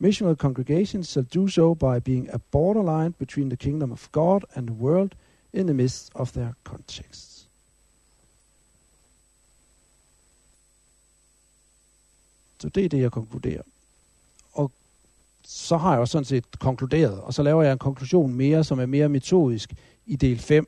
[0.00, 4.68] Missional congregations shall do so by being a borderline between the kingdom of God and
[4.68, 5.16] the world
[5.52, 7.48] in the midst of their contexts.
[12.58, 13.62] Så det er det, jeg konkluderer
[15.44, 18.80] så har jeg jo sådan set konkluderet, og så laver jeg en konklusion mere, som
[18.80, 19.74] er mere metodisk
[20.06, 20.66] i del 5,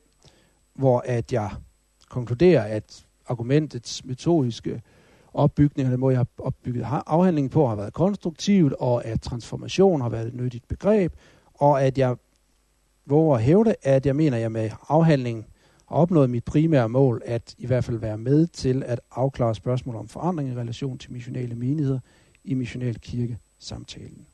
[0.74, 1.50] hvor at jeg
[2.08, 4.82] konkluderer, at argumentets metodiske
[5.34, 10.08] opbygning, den måde jeg har opbygget afhandlingen på, har været konstruktivt, og at transformation har
[10.08, 11.12] været et nyttigt begreb,
[11.54, 12.16] og at jeg
[13.06, 15.44] våger at hævde, at jeg mener, at jeg med afhandlingen
[15.88, 19.96] har opnået mit primære mål, at i hvert fald være med til at afklare spørgsmål
[19.96, 21.98] om forandring i relation til missionale menigheder
[22.44, 24.26] i missional kirke samtalen.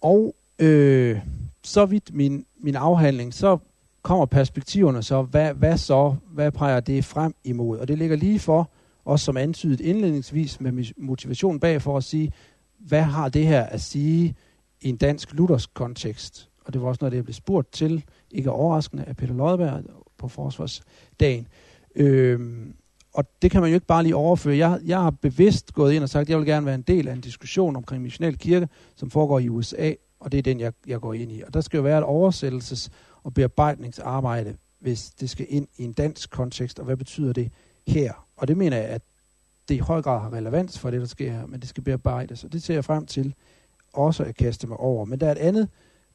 [0.00, 1.18] Og øh,
[1.62, 3.58] så vidt min, min afhandling, så
[4.02, 7.78] kommer perspektiverne så, hvad, hvad så, hvad peger det frem imod?
[7.78, 8.70] Og det ligger lige for,
[9.04, 12.32] os som antydet indledningsvis med motivation bag for at sige,
[12.78, 14.34] hvad har det her at sige
[14.80, 16.48] i en dansk luthersk kontekst?
[16.64, 19.82] Og det var også noget, det jeg blev spurgt til, ikke overraskende, af Peter Lodberg
[20.18, 21.48] på forsvarsdagen.
[21.94, 22.74] Øhm,
[23.12, 24.56] og det kan man jo ikke bare lige overføre.
[24.56, 27.08] Jeg, jeg har bevidst gået ind og sagt, at jeg vil gerne være en del
[27.08, 30.72] af en diskussion omkring missionel kirke, som foregår i USA, og det er den, jeg,
[30.86, 31.42] jeg går ind i.
[31.46, 32.88] Og der skal jo være et oversættelses-
[33.22, 37.52] og bearbejdningsarbejde, hvis det skal ind i en dansk kontekst, og hvad betyder det
[37.86, 38.26] her?
[38.36, 39.02] Og det mener jeg, at
[39.68, 42.44] det i høj grad har relevans for det, der sker her, men det skal bearbejdes,
[42.44, 43.34] og det ser jeg frem til
[43.92, 45.04] også at kaste mig over.
[45.04, 45.68] Men der er et andet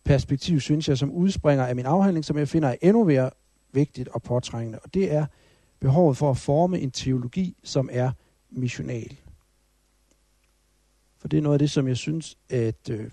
[0.03, 3.29] perspektiv, synes jeg, som udspringer af min afhandling, som jeg finder er endnu mere
[3.71, 5.25] vigtigt og påtrængende, og det er
[5.79, 8.11] behovet for at forme en teologi, som er
[8.49, 9.17] missional.
[11.17, 13.11] For det er noget af det, som jeg synes, at øh,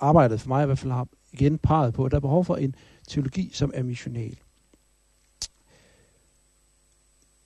[0.00, 2.56] arbejdet for mig i hvert fald har igen peget på, at der er behov for
[2.56, 2.74] en
[3.08, 4.38] teologi, som er missional.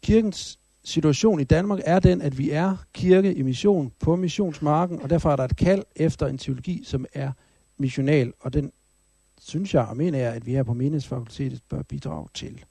[0.03, 5.11] Kirkens situation i Danmark er den, at vi er kirke i mission på missionsmarken, og
[5.11, 7.33] derfor er der et kald efter en teologi, som er
[7.77, 8.73] missional, og den
[9.41, 12.65] synes jeg og mener jeg, at vi her på menighedsfakultetet bør bidrage til.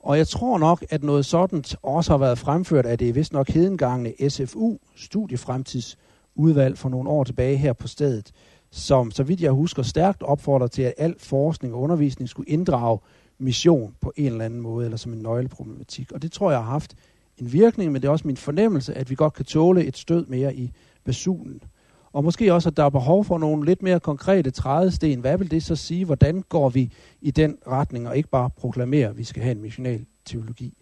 [0.00, 3.48] Og jeg tror nok, at noget sådan også har været fremført af det vist nok
[3.48, 8.32] hedengangne SFU, Studiefremtidsudvalg for nogle år tilbage her på stedet,
[8.70, 12.98] som, så vidt jeg husker, stærkt opfordrer til, at al forskning og undervisning skulle inddrage
[13.38, 16.12] mission på en eller anden måde, eller som en nøgleproblematik.
[16.12, 16.94] Og det tror jeg har haft
[17.38, 20.26] en virkning, men det er også min fornemmelse, at vi godt kan tåle et stød
[20.26, 20.72] mere i
[21.04, 21.62] basunen.
[22.12, 25.20] Og måske også, at der er behov for nogle lidt mere konkrete trædesten.
[25.20, 26.04] Hvad vil det så sige?
[26.04, 29.62] Hvordan går vi i den retning, og ikke bare proklamere, at vi skal have en
[29.62, 30.74] missional teologi,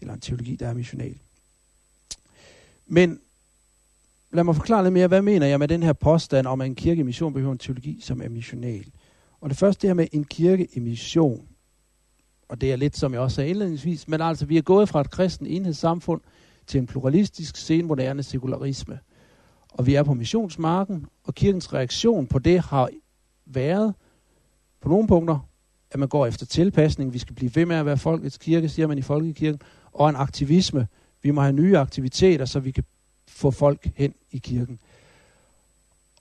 [0.00, 1.14] eller en teologi, der er missional.
[2.86, 3.20] Men
[4.32, 6.74] lad mig forklare lidt mere, hvad mener jeg med den her påstand om, at en
[6.74, 8.86] kirke i mission behøver en teologi, som er missional.
[9.40, 11.46] Og det første det her med en kirke i mission
[12.50, 15.00] og det er lidt som jeg også sagde indledningsvis, men altså vi er gået fra
[15.00, 16.20] et kristen enhedssamfund
[16.66, 18.98] til en pluralistisk, senmoderne sekularisme.
[19.72, 22.90] Og vi er på missionsmarken, og kirkens reaktion på det har
[23.46, 23.94] været
[24.80, 25.48] på nogle punkter,
[25.90, 27.12] at man går efter tilpasning.
[27.12, 29.60] Vi skal blive ved med at være folkets kirke, siger man i folkekirken,
[29.92, 30.86] og en aktivisme.
[31.22, 32.84] Vi må have nye aktiviteter, så vi kan
[33.28, 34.80] få folk hen i kirken.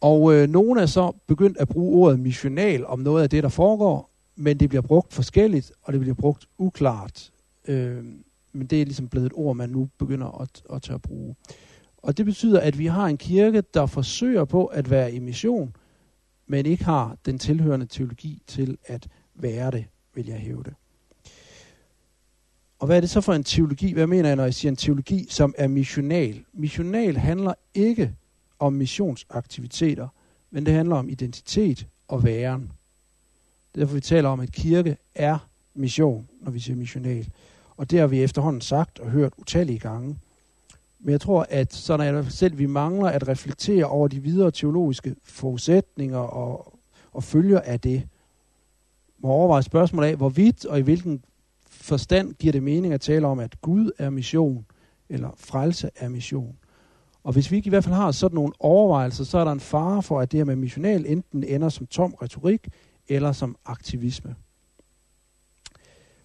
[0.02, 3.50] Og øh, nogle er så begyndt at bruge ordet missional om noget af det, der
[3.50, 7.32] foregår, men det bliver brugt forskelligt, og det bliver brugt uklart.
[7.68, 8.04] Øh,
[8.54, 11.36] men det er ligesom blevet et ord, man nu begynder at, at tør at bruge.
[12.02, 15.76] Og det betyder, at vi har en kirke, der forsøger på at være i mission,
[16.48, 20.74] men ikke har den tilhørende teologi til at være det, vil jeg hæve det.
[22.80, 23.94] Og hvad er det så for en teologi?
[23.94, 26.44] Hvad mener jeg, når jeg siger en teologi, som er missional?
[26.54, 28.16] Missional handler ikke
[28.60, 30.08] om missionsaktiviteter,
[30.52, 32.72] men det handler om identitet og væren.
[33.76, 37.32] Derfor, vi taler om, at kirke er mission, når vi siger missional.
[37.78, 40.18] Og det har vi efterhånden sagt og hørt utallige gange.
[41.00, 45.16] Men jeg tror, at sådan er selv, vi mangler at reflektere over de videre teologiske
[45.24, 46.80] forudsætninger og,
[47.12, 48.08] og følger af det.
[49.20, 51.24] Må overveje spørgsmål af, hvorvidt og i hvilken
[51.70, 54.66] forstand giver det mening at tale om, at Gud er mission,
[55.10, 56.58] eller frelse er mission.
[57.24, 59.60] Og hvis vi ikke i hvert fald har sådan nogle overvejelser, så er der en
[59.60, 62.68] fare for, at det her med missional enten ender som tom retorik,
[63.08, 64.36] eller som aktivisme.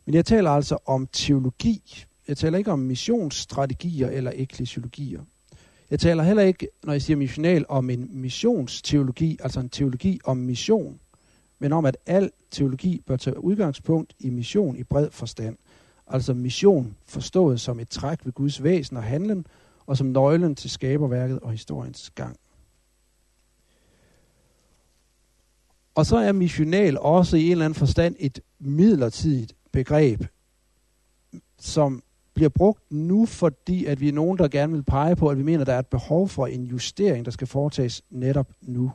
[0.04, 2.04] Men jeg taler altså om teologi.
[2.28, 5.20] Jeg taler ikke om missionsstrategier eller eklesiologier.
[5.90, 10.36] Jeg taler heller ikke, når jeg siger missional, om en missionsteologi, altså en teologi om
[10.36, 11.00] mission,
[11.58, 15.56] men om, at al teologi bør tage udgangspunkt i mission i bred forstand.
[16.06, 19.46] Altså mission forstået som et træk ved Guds væsen og handlen,
[19.86, 22.36] og som nøglen til skaberværket og historiens gang.
[25.94, 30.24] Og så er missional også i en eller anden forstand et midlertidigt begreb,
[31.58, 32.02] som
[32.34, 35.42] bliver brugt nu, fordi at vi er nogen, der gerne vil pege på, at vi
[35.42, 38.92] mener, der er et behov for en justering, der skal foretages netop nu.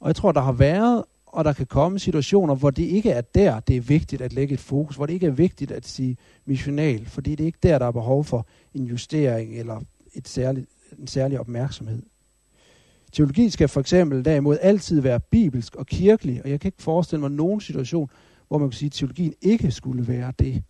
[0.00, 3.20] Og jeg tror, der har været, og der kan komme situationer, hvor det ikke er
[3.20, 6.16] der, det er vigtigt at lægge et fokus, hvor det ikke er vigtigt at sige
[6.44, 9.80] missional, fordi det er ikke der, der er behov for en justering eller
[10.14, 10.66] et særligt,
[10.98, 12.02] en særlig opmærksomhed.
[13.12, 17.20] Teologi skal for eksempel derimod altid være bibelsk og kirkelig, og jeg kan ikke forestille
[17.20, 18.10] mig nogen situation,
[18.48, 20.62] hvor man kan sige, at teologien ikke skulle være det,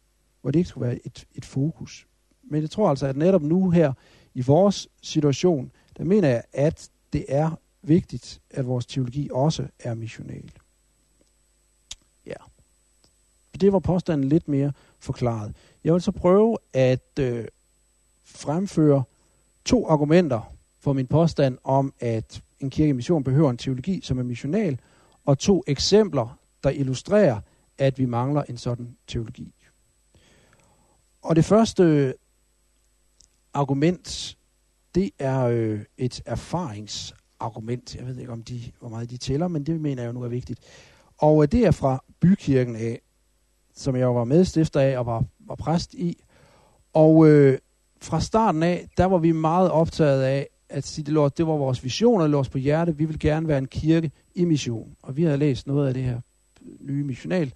[0.43, 2.07] hvor det ikke skulle være et, et fokus.
[2.43, 3.93] Men jeg tror altså, at netop nu her
[4.35, 7.51] i vores situation, der mener jeg, at det er
[7.83, 10.53] vigtigt, at vores teologi også er missional.
[12.27, 12.35] Ja.
[13.61, 15.57] Det var påstanden lidt mere forklaret.
[15.85, 17.45] Jeg vil så prøve at øh,
[18.25, 19.03] fremføre
[19.65, 24.23] to argumenter for min påstand om, at en kirke mission behøver en teologi, som er
[24.23, 24.81] missional,
[25.25, 27.41] og to eksempler, der illustrerer,
[27.79, 29.55] at vi mangler en sådan teologi.
[31.23, 32.15] Og det første
[33.55, 34.37] argument,
[34.95, 37.97] det er øh, et erfaringsargument.
[37.97, 40.23] Jeg ved ikke, om de, hvor meget de tæller, men det mener jeg jo nu
[40.23, 40.61] er vigtigt.
[41.19, 43.01] Og øh, det er fra bykirken af,
[43.75, 46.23] som jeg var medstifter af og var, var præst i.
[46.93, 47.59] Og øh,
[48.01, 51.53] fra starten af, der var vi meget optaget af, at sige, det, lort, det var
[51.53, 52.97] vores vision, og det lå os på hjerte.
[52.97, 54.97] Vi vil gerne være en kirke i mission.
[55.03, 56.21] Og vi havde læst noget af det her
[56.81, 57.53] nye missional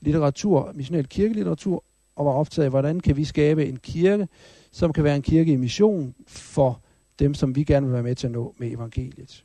[0.00, 1.84] litteratur, missional kirkelitteratur,
[2.16, 4.28] og var optaget af, hvordan kan vi skabe en kirke,
[4.70, 6.80] som kan være en kirke i mission for
[7.18, 9.44] dem, som vi gerne vil være med til at nå med evangeliet.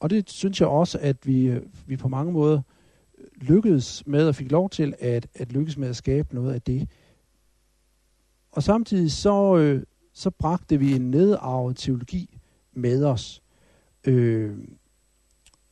[0.00, 2.60] Og det synes jeg også, at vi, øh, vi på mange måder
[3.36, 6.88] lykkedes med og fik lov til at, at lykkes med at skabe noget af det.
[8.52, 12.38] Og samtidig så, øh, så bragte vi en nedarvet teologi
[12.72, 13.42] med os,
[14.04, 14.58] øh,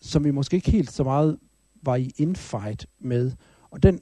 [0.01, 1.39] som vi måske ikke helt så meget
[1.83, 3.33] var i infight med.
[3.71, 4.01] Og den,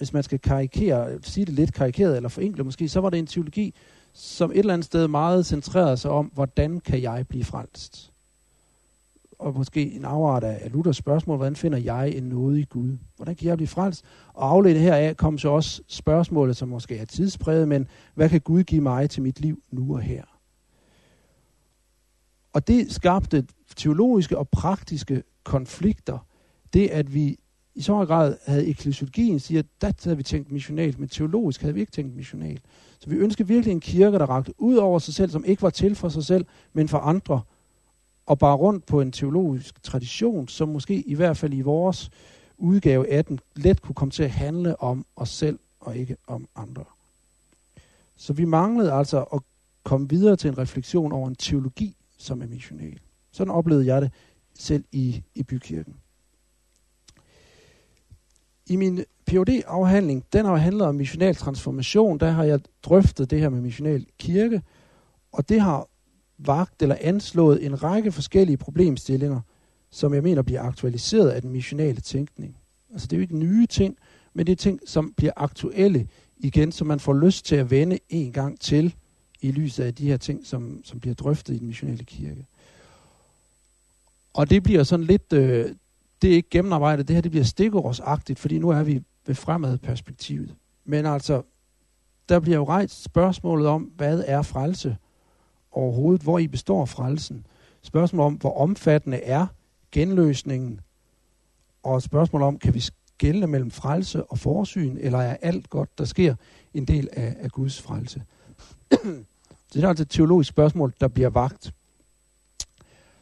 [0.00, 3.26] hvis man skal karikere, sige det lidt karikeret eller forenkle måske, så var det en
[3.26, 3.74] teologi,
[4.12, 8.12] som et eller andet sted meget centrerede sig om, hvordan kan jeg blive frelst?
[9.38, 12.96] Og måske en afart af Luthers spørgsmål, hvordan finder jeg en nåde i Gud?
[13.16, 14.04] Hvordan kan jeg blive frelst?
[14.34, 18.62] Og afledt heraf kom så også spørgsmålet, som måske er tidspræget, men hvad kan Gud
[18.62, 20.24] give mig til mit liv nu og her?
[22.52, 26.18] Og det skabte teologiske og praktiske konflikter.
[26.72, 27.38] Det, at vi
[27.74, 31.60] i så høj grad havde eklesiologien siger, at der havde vi tænkt missionalt, men teologisk
[31.60, 32.62] havde vi ikke tænkt missionalt.
[32.98, 35.70] Så vi ønskede virkelig en kirke, der rakte ud over sig selv, som ikke var
[35.70, 37.40] til for sig selv, men for andre,
[38.26, 42.10] og bare rundt på en teologisk tradition, som måske i hvert fald i vores
[42.58, 46.48] udgave af den let kunne komme til at handle om os selv og ikke om
[46.56, 46.84] andre.
[48.16, 49.40] Så vi manglede altså at
[49.82, 53.00] komme videre til en refleksion over en teologi, som er missional.
[53.32, 54.10] Sådan oplevede jeg det
[54.58, 55.94] selv i, i bykirken.
[58.70, 62.18] I min phd afhandling den har handlet om missional transformation.
[62.18, 64.62] Der har jeg drøftet det her med missional kirke,
[65.32, 65.88] og det har
[66.38, 69.40] vagt eller anslået en række forskellige problemstillinger,
[69.90, 72.56] som jeg mener bliver aktualiseret af den missionale tænkning.
[72.92, 73.96] Altså det er jo ikke nye ting,
[74.34, 77.98] men det er ting, som bliver aktuelle igen, så man får lyst til at vende
[78.08, 78.94] en gang til
[79.40, 82.46] i lyset af de her ting, som, som bliver drøftet i den missionale kirke.
[84.34, 85.70] Og det bliver sådan lidt, øh,
[86.22, 89.78] det er ikke gennemarbejdet, det her det bliver stikordsagtigt, fordi nu er vi ved fremad
[89.78, 90.54] perspektivet.
[90.84, 91.42] Men altså,
[92.28, 94.96] der bliver jo rejst spørgsmålet om, hvad er frelse
[95.72, 96.22] overhovedet?
[96.22, 97.46] Hvor i består frelsen?
[97.82, 99.46] Spørgsmålet om, hvor omfattende er
[99.92, 100.80] genløsningen?
[101.82, 106.04] Og spørgsmålet om, kan vi skelne mellem frelse og forsyn, eller er alt godt, der
[106.04, 106.34] sker,
[106.74, 108.22] en del af, af Guds frelse?
[109.72, 111.72] det er altså et teologisk spørgsmål, der bliver vagt.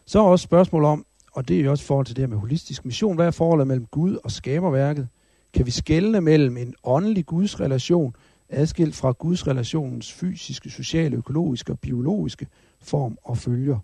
[0.07, 1.07] Så er også spørgsmål om,
[1.39, 3.15] og det er jo også forhold til det her med holistisk mission.
[3.15, 5.09] Hvad er forholdet mellem Gud og skaberværket?
[5.55, 8.15] Kan vi skelne mellem en åndelig Guds relation,
[8.49, 12.47] adskilt fra Guds relationens fysiske, sociale, økologiske og biologiske
[12.81, 13.79] form og følger?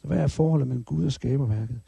[0.00, 1.80] Så hvad er forholdet mellem Gud og skaberværket?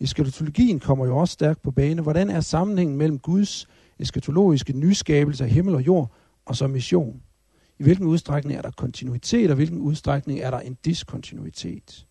[0.00, 2.02] Eskatologien kommer jo også stærkt på bane.
[2.02, 3.68] Hvordan er sammenhængen mellem Guds
[3.98, 6.12] eskatologiske nyskabelse af himmel og jord
[6.44, 7.22] og så mission?
[7.78, 12.06] I hvilken udstrækning er der kontinuitet, og hvilken udstrækning er der en diskontinuitet?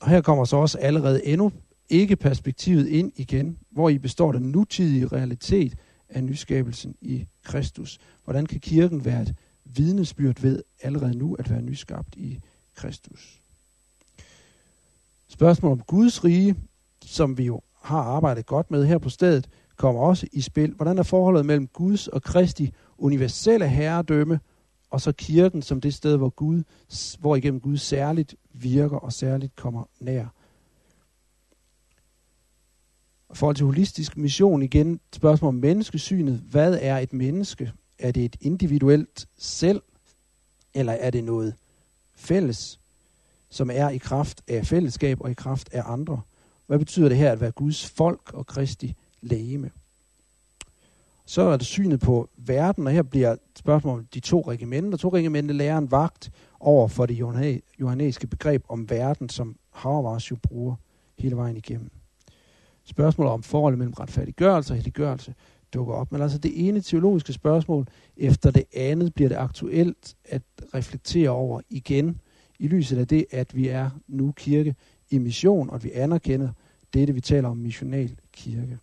[0.00, 1.52] Og her kommer så også allerede endnu
[1.88, 5.76] ikke perspektivet ind igen, hvor I består den nutidige realitet
[6.08, 7.98] af nyskabelsen i Kristus.
[8.24, 9.34] Hvordan kan kirken være et
[9.64, 12.40] vidnesbyrd ved allerede nu at være nyskabt i
[12.74, 13.40] Kristus?
[15.28, 16.56] Spørgsmålet om Guds rige,
[17.04, 20.72] som vi jo har arbejdet godt med her på stedet, kommer også i spil.
[20.72, 24.40] Hvordan er forholdet mellem Guds og Kristi universelle herredømme
[24.90, 26.62] og så kirken som det sted, hvor Gud,
[27.18, 30.26] hvor igennem Gud særligt virker og særligt kommer nær.
[33.32, 36.38] I forhold til holistisk mission igen, spørgsmål om menneskesynet.
[36.50, 37.72] Hvad er et menneske?
[37.98, 39.82] Er det et individuelt selv,
[40.74, 41.54] eller er det noget
[42.14, 42.80] fælles,
[43.50, 46.20] som er i kraft af fællesskab og i kraft af andre?
[46.66, 49.70] Hvad betyder det her at være Guds folk og Kristi lægeme?
[51.30, 54.98] Så er det synet på verden, og her bliver spørgsmålet om de to regimenter.
[54.98, 57.18] To regimenter lærer en vagt over for det
[57.80, 60.74] johannæiske begreb om verden, som Habermas jo bruger
[61.18, 61.90] hele vejen igennem.
[62.84, 65.34] Spørgsmålet om forholdet mellem retfærdiggørelse og helliggørelse
[65.74, 66.12] dukker op.
[66.12, 70.42] Men altså det ene teologiske spørgsmål efter det andet bliver det aktuelt at
[70.74, 72.20] reflektere over igen
[72.58, 74.74] i lyset af det, at vi er nu kirke
[75.10, 76.48] i mission, og at vi anerkender
[76.94, 78.78] det, vi taler om missional kirke.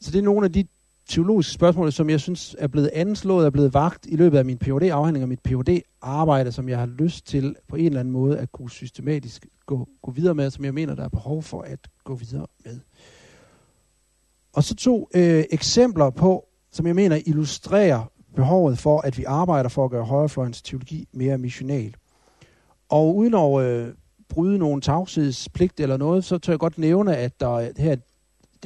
[0.00, 0.64] Så det er nogle af de
[1.08, 4.58] teologiske spørgsmål, som jeg synes er blevet anslået, er blevet vagt i løbet af min
[4.58, 8.12] phd afhandling og mit phd arbejde som jeg har lyst til på en eller anden
[8.12, 11.62] måde at kunne systematisk gå, gå videre med, som jeg mener, der er behov for
[11.62, 12.80] at gå videre med.
[14.52, 19.68] Og så to øh, eksempler på, som jeg mener illustrerer behovet for, at vi arbejder
[19.68, 21.94] for at gøre højrefløjens teologi mere missional.
[22.88, 23.94] Og uden at øh,
[24.28, 27.96] bryde nogen tavshedspligt eller noget, så tør jeg godt nævne, at der her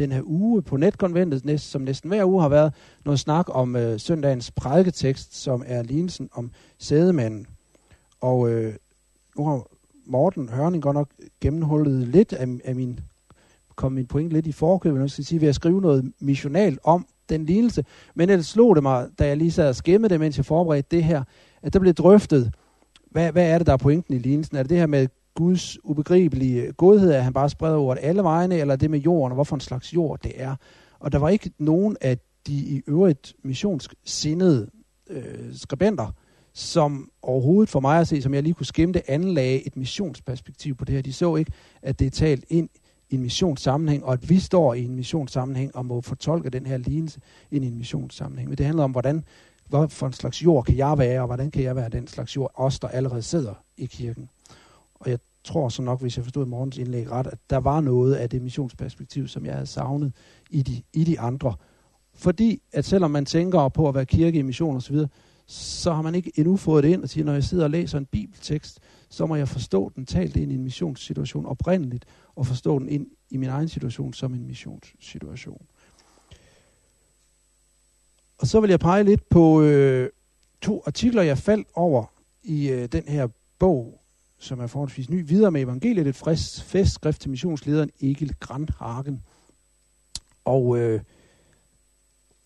[0.01, 2.73] den her uge på netkonventet, næst, som næsten hver uge har været,
[3.05, 7.47] noget snak om øh, søndagens prædiketekst, som er lignelsen om sædemanden.
[8.21, 8.75] Og øh,
[9.37, 9.67] nu har
[10.07, 11.09] Morten Hørning godt nok
[11.41, 13.01] gennemhullet lidt af, af min,
[13.77, 16.79] kom min point lidt i forkøbet, nu skal jeg sige, ved at skrive noget missionalt
[16.85, 17.85] om den lignelse.
[18.15, 20.97] Men ellers slog det mig, da jeg lige sad og skæmmede det, mens jeg forberedte
[20.97, 21.25] det her,
[21.63, 22.55] at der blev drøftet,
[23.11, 24.57] hvad, hvad er det, der er pointen i lignelsen?
[24.57, 28.55] Er det det her med Guds ubegribelige godhed, at han bare spreder ordet alle vegne,
[28.55, 30.57] eller det med jorden, og hvorfor en slags jord det er.
[31.01, 34.71] Og der var ikke nogen af de i øvrigt missionsk sindede
[35.11, 36.15] øh, skribenter,
[36.53, 40.75] som overhovedet for mig at se, som jeg lige kunne skimte, det, anlagde et missionsperspektiv
[40.75, 41.03] på det her.
[41.03, 41.53] De så ikke,
[41.83, 42.69] at det er talt ind
[43.11, 46.77] i en missionssammenhæng, og at vi står i en missionssammenhæng og må fortolke den her
[46.77, 47.21] lignelse
[47.51, 48.49] ind i en missionssammenhæng.
[48.49, 49.25] Men det handler om, hvordan,
[49.69, 52.37] hvad for en slags jord kan jeg være, og hvordan kan jeg være den slags
[52.37, 54.29] jord, os der allerede sidder i kirken.
[55.01, 58.15] Og jeg tror så nok, hvis jeg forstod morgens indlæg ret, at der var noget
[58.15, 60.13] af det missionsperspektiv, som jeg havde savnet
[60.51, 61.55] i de, i de andre.
[62.15, 65.09] Fordi at selvom man tænker på at være kirke i mission osv., så,
[65.47, 67.99] så har man ikke endnu fået det ind og siger, når jeg sidder og læser
[67.99, 72.05] en bibeltekst, så må jeg forstå den talt ind i en missionssituation oprindeligt,
[72.37, 75.67] og forstå den ind i min egen situation som en missionssituation.
[78.39, 80.11] Og så vil jeg pege lidt på øh,
[80.61, 82.05] to artikler, jeg faldt over
[82.43, 83.29] i øh, den her
[83.59, 84.00] bog,
[84.41, 89.23] som er forholdsvis ny, videre med evangeliet, et frisk festskrift til missionslederen Egil Grandhagen.
[90.45, 91.01] Og øh,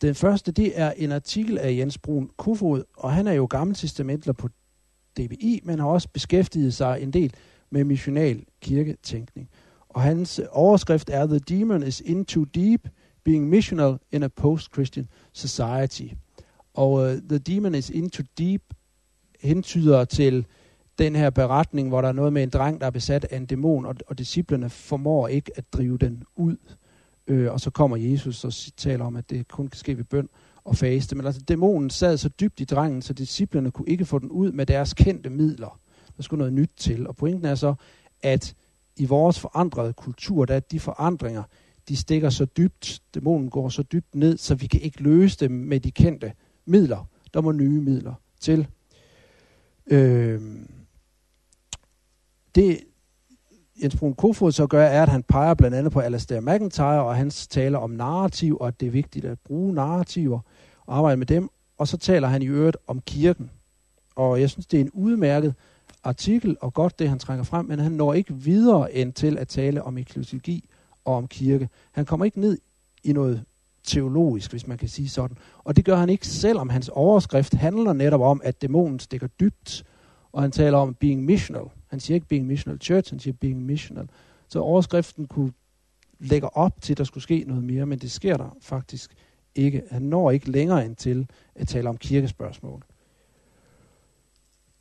[0.02, 4.32] den første, det er en artikel af Jens Brun Kofod, og han er jo gammeltestamentler
[4.32, 4.48] på
[5.16, 7.34] DBI, men har også beskæftiget sig en del
[7.70, 9.48] med missional kirketænkning.
[9.88, 12.88] Og hans øh, overskrift er The Demon is in too deep,
[13.24, 16.06] being missional in a post-Christian society.
[16.74, 18.62] Og uh, The Demon is in too deep
[19.40, 20.46] hentyder til
[20.98, 23.46] den her beretning, hvor der er noget med en dreng, der er besat af en
[23.46, 26.56] dæmon, og, og disciplerne formår ikke at drive den ud.
[27.26, 30.28] Øh, og så kommer Jesus og taler om, at det kun kan ske ved bøn
[30.64, 31.16] og faste.
[31.16, 34.52] Men altså, dæmonen sad så dybt i drengen, så disciplerne kunne ikke få den ud
[34.52, 35.80] med deres kendte midler.
[36.16, 37.06] Der skulle noget nyt til.
[37.06, 37.74] Og pointen er så,
[38.22, 38.54] at
[38.96, 41.42] i vores forandrede kultur, der er de forandringer,
[41.88, 45.50] de stikker så dybt, dæmonen går så dybt ned, så vi kan ikke løse dem
[45.50, 46.32] med de kendte
[46.66, 47.08] midler.
[47.34, 48.66] Der må nye midler til.
[49.86, 50.40] Øh,
[52.54, 52.80] det
[53.82, 57.16] Jens Brun Kofod så gør, er, at han peger blandt andet på Alastair McIntyre, og
[57.16, 60.40] hans taler om narrativ, og at det er vigtigt at bruge narrativer
[60.86, 61.50] og arbejde med dem.
[61.78, 63.50] Og så taler han i øvrigt om kirken.
[64.16, 65.54] Og jeg synes, det er en udmærket
[66.04, 69.48] artikel, og godt det, han trækker frem, men han når ikke videre end til at
[69.48, 70.68] tale om eklesiologi
[71.04, 71.68] og om kirke.
[71.92, 72.58] Han kommer ikke ned
[73.04, 73.44] i noget
[73.84, 75.36] teologisk, hvis man kan sige sådan.
[75.64, 79.84] Og det gør han ikke, selvom hans overskrift handler netop om, at dæmonen stikker dybt,
[80.32, 81.64] og han taler om being missional.
[81.94, 84.08] Han siger ikke being missional church, han siger being missional.
[84.48, 85.52] Så overskriften kunne
[86.18, 89.14] lægge op til, at der skulle ske noget mere, men det sker der faktisk
[89.54, 89.82] ikke.
[89.90, 92.82] Han når ikke længere end til at tale om kirkespørgsmål.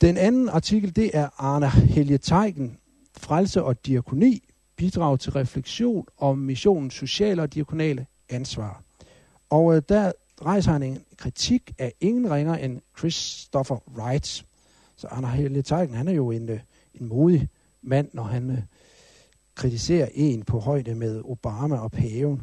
[0.02, 2.78] Den anden artikel, det er Arne Helge Teigen,
[3.18, 4.44] Frelse og Diakoni,
[4.76, 8.84] bidrag til refleksion om missionens sociale og diakonale ansvar.
[9.50, 10.12] Og øh, der
[10.46, 14.46] rejser han en kritik af ingen ringer end Christopher Wright.
[14.96, 16.60] Så Arne Helge Teigen, han er jo en, øh,
[17.02, 17.50] en modig
[17.82, 18.58] mand, når han øh,
[19.56, 22.42] kritiserer en på højde med Obama og paven.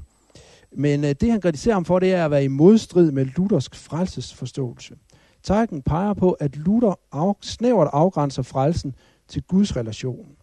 [0.72, 3.74] Men øh, det, han kritiserer ham for, det er at være i modstrid med luthersk
[3.74, 4.96] frelsesforståelse.
[5.42, 8.94] Tanken peger på, at Luther af, snævert afgrænser frelsen
[9.28, 10.36] til Guds relation.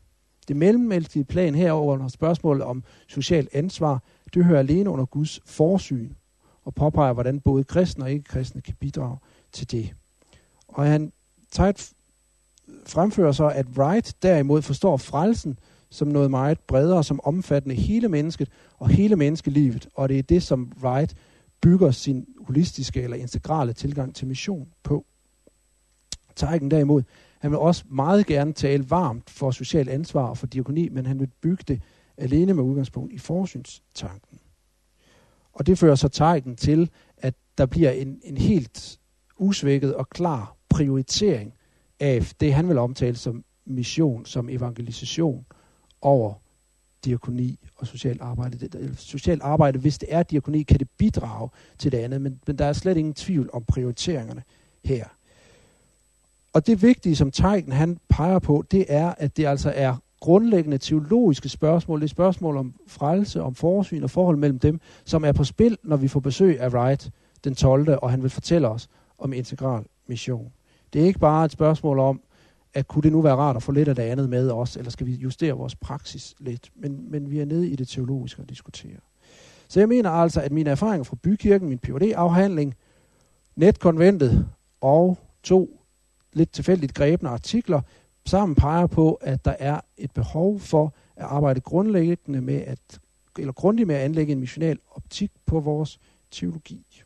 [0.47, 4.03] Det mellemmenneskelige plan herover når spørgsmålet om socialt ansvar,
[4.33, 6.11] det hører alene under Guds forsyn
[6.65, 9.17] og påpeger, hvordan både kristne og ikke-kristne kan bidrage
[9.51, 9.93] til det.
[10.67, 11.11] Og han
[11.51, 11.93] tager
[12.85, 15.59] fremfører så, at Wright derimod forstår frelsen
[15.89, 20.43] som noget meget bredere, som omfattende hele mennesket og hele menneskelivet, og det er det,
[20.43, 21.15] som Wright
[21.61, 25.05] bygger sin holistiske eller integrale tilgang til mission på.
[26.35, 27.03] Teigen derimod,
[27.39, 31.19] han vil også meget gerne tale varmt for social ansvar og for diakoni, men han
[31.19, 31.81] vil bygge det
[32.17, 34.39] alene med udgangspunkt i forsynstanken.
[35.53, 38.99] Og det fører så Teigen til, at der bliver en, en helt
[39.37, 41.53] usvækket og klar prioritering
[41.99, 45.45] af det, han vil omtale som mission, som evangelisation
[46.01, 46.33] over
[47.05, 48.57] diakoni og socialt arbejde.
[48.57, 52.57] Det, socialt arbejde, hvis det er diakoni, kan det bidrage til det andet, men, men
[52.57, 54.43] der er slet ingen tvivl om prioriteringerne
[54.85, 55.05] her.
[56.53, 60.77] Og det vigtige, som Teigen han peger på, det er, at det altså er grundlæggende
[60.77, 61.99] teologiske spørgsmål.
[61.99, 65.77] Det er spørgsmål om frelse, om forsyn og forhold mellem dem, som er på spil,
[65.83, 67.11] når vi får besøg af Wright
[67.43, 67.97] den 12.
[68.01, 70.51] og han vil fortælle os om integral mission.
[70.93, 72.21] Det er ikke bare et spørgsmål om,
[72.73, 74.91] at kunne det nu være rart at få lidt af det andet med os, eller
[74.91, 76.71] skal vi justere vores praksis lidt?
[76.75, 78.97] Men, men vi er nede i det teologiske og diskutere.
[79.67, 82.75] Så jeg mener altså, at mine erfaringer fra bykirken, min phd afhandling
[83.55, 84.47] netkonventet
[84.81, 85.79] og to
[86.33, 87.81] lidt tilfældigt grebne artikler,
[88.25, 92.99] sammen peger på, at der er et behov for at arbejde grundlæggende med at,
[93.39, 95.99] eller grundigt med at anlægge en missional optik på vores
[96.31, 97.03] teologi.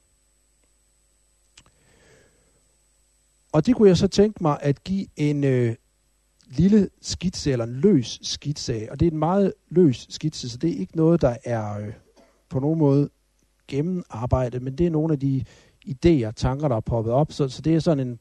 [3.52, 5.76] Og det kunne jeg så tænke mig at give en øh,
[6.47, 8.88] lille skitse, eller en løs skitse af.
[8.91, 11.93] Og det er en meget løs skitse, så det er ikke noget, der er øh,
[12.49, 13.10] på nogen måde
[13.68, 15.45] gennemarbejdet, men det er nogle af de
[15.88, 17.32] idéer, tanker, der er poppet op.
[17.32, 18.20] Så, så det er sådan en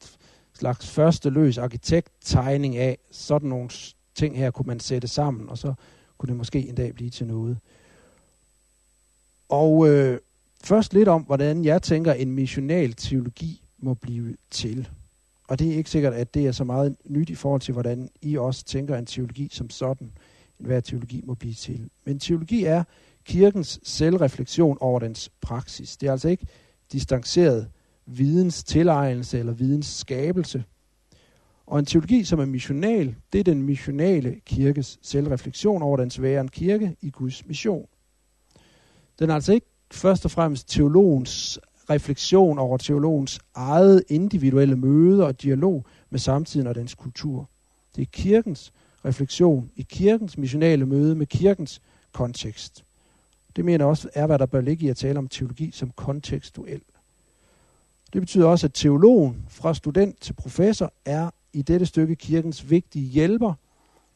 [0.54, 3.70] slags første løs arkitekttegning af, sådan nogle
[4.14, 5.74] ting her kunne man sætte sammen, og så
[6.18, 7.58] kunne det måske en dag blive til noget.
[9.48, 10.18] Og øh,
[10.64, 14.88] først lidt om, hvordan jeg tænker, en missional teologi må blive til.
[15.50, 18.08] Og det er ikke sikkert, at det er så meget nyt i forhold til, hvordan
[18.22, 20.12] I også tænker en teologi som sådan,
[20.60, 21.90] en teologi må blive til.
[22.04, 22.84] Men teologi er
[23.24, 25.96] kirkens selvreflektion over dens praksis.
[25.96, 26.46] Det er altså ikke
[26.92, 27.68] distanceret
[28.06, 30.64] videns tilegnelse eller videns skabelse.
[31.66, 36.48] Og en teologi, som er missional, det er den missionale kirkes selvreflektion over dens væren
[36.48, 37.86] kirke i Guds mission.
[39.18, 41.58] Den er altså ikke først og fremmest teologens
[41.90, 47.48] refleksion over teologens eget individuelle møde og dialog med samtiden og dens kultur.
[47.96, 48.72] Det er kirkens
[49.04, 51.82] refleksion i kirkens missionale møde med kirkens
[52.12, 52.84] kontekst.
[53.56, 56.80] Det mener også er, hvad der bør ligge i at tale om teologi som kontekstuel.
[58.12, 63.06] Det betyder også, at teologen fra student til professor er i dette stykke kirkens vigtige
[63.06, 63.54] hjælper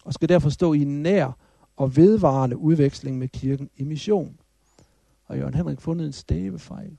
[0.04, 1.36] og skal derfor stå i en nær
[1.76, 4.38] og vedvarende udveksling med kirken i mission.
[5.26, 6.96] Og Jørgen Henrik fundet en stavefejl?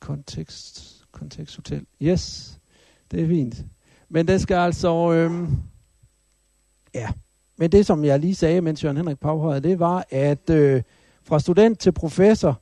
[0.00, 1.86] Kontekst, konteksthotel.
[2.02, 2.58] Yes,
[3.10, 3.64] det er fint.
[4.08, 5.56] Men det skal altså, øhm,
[6.94, 7.08] ja.
[7.56, 10.82] Men det, som jeg lige sagde, mens Jørgen Henrik påhøjede, det var, at øh,
[11.22, 12.60] fra student til professor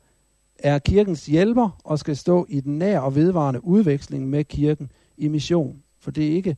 [0.59, 5.28] er kirkens hjælper og skal stå i den nær og vedvarende udveksling med kirken i
[5.28, 5.82] mission.
[6.01, 6.57] For det er ikke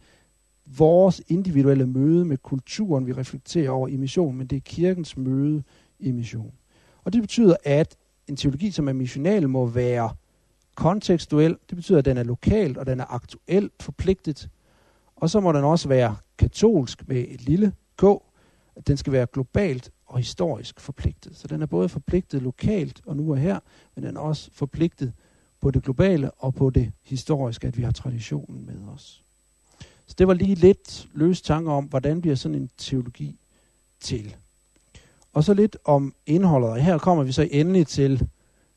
[0.67, 5.63] vores individuelle møde med kulturen, vi reflekterer over i mission, men det er kirkens møde
[5.99, 6.53] i mission.
[7.05, 7.97] Og det betyder, at
[8.29, 10.11] en teologi, som er missional, må være
[10.79, 11.57] kontekstuel.
[11.69, 14.49] Det betyder, at den er lokalt og den er aktuelt forpligtet.
[15.17, 18.05] Og så må den også være katolsk med et lille k.
[18.87, 21.37] Den skal være globalt og historisk forpligtet.
[21.37, 23.59] Så den er både forpligtet lokalt og nu og her,
[23.95, 25.13] men den er også forpligtet
[25.61, 29.25] på det globale og på det historiske, at vi har traditionen med os.
[30.07, 33.41] Så det var lige lidt løs tanker om, hvordan bliver sådan en teologi
[34.01, 34.37] til.
[35.33, 36.71] Og så lidt om indholdet.
[36.71, 38.29] Og her kommer vi så endelig til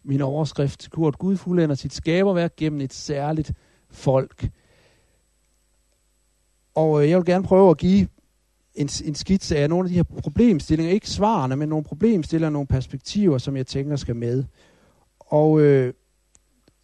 [0.04, 0.89] min overskrift.
[0.89, 3.52] Kurt Gud fuldender sit skaberværk gennem et særligt
[3.89, 4.49] folk.
[6.76, 8.08] Og øh, jeg vil gerne prøve at give
[8.76, 10.93] en, en skitse af nogle af de her problemstillinger.
[10.93, 14.43] Ikke svarene, men nogle problemstillinger, nogle perspektiver, som jeg tænker skal med.
[15.20, 15.93] Og øh,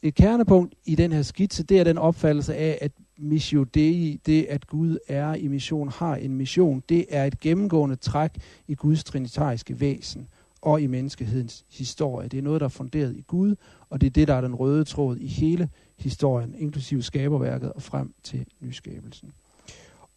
[0.01, 4.45] et kernepunkt i den her skitse, det er den opfattelse af, at missio dei, det
[4.49, 8.31] at Gud er i mission, har en mission, det er et gennemgående træk
[8.67, 10.27] i Guds trinitariske væsen
[10.67, 12.27] og i menneskehedens historie.
[12.27, 13.55] Det er noget, der er funderet i Gud,
[13.89, 17.81] og det er det, der er den røde tråd i hele historien, inklusive skaberværket og
[17.81, 19.31] frem til nyskabelsen.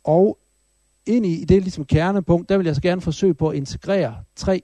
[0.04, 0.38] Og
[1.06, 4.62] ind i, det ligesom kernepunkt, der vil jeg så gerne forsøge på at integrere tre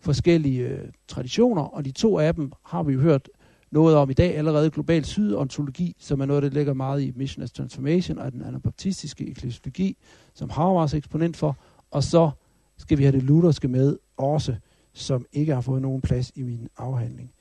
[0.00, 3.28] forskellige øh, traditioner, og de to af dem har vi jo hørt
[3.70, 7.12] noget om i dag allerede, global syd ontologi, som er noget, der ligger meget i
[7.16, 9.96] Mission as Transformation, og den anabaptistiske eklesiologi,
[10.34, 11.56] som har eksponent for,
[11.90, 12.30] og så
[12.78, 14.56] skal vi have det lutherske med også,
[14.98, 17.32] som ikke har fået nogen plads i min afhandling.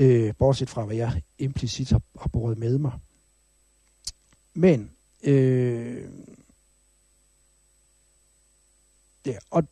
[0.00, 2.92] Øh, bortset fra, hvad jeg implicit har, har båret med mig.
[4.54, 4.90] Men
[5.24, 6.04] øh,
[9.26, 9.64] Ja, og,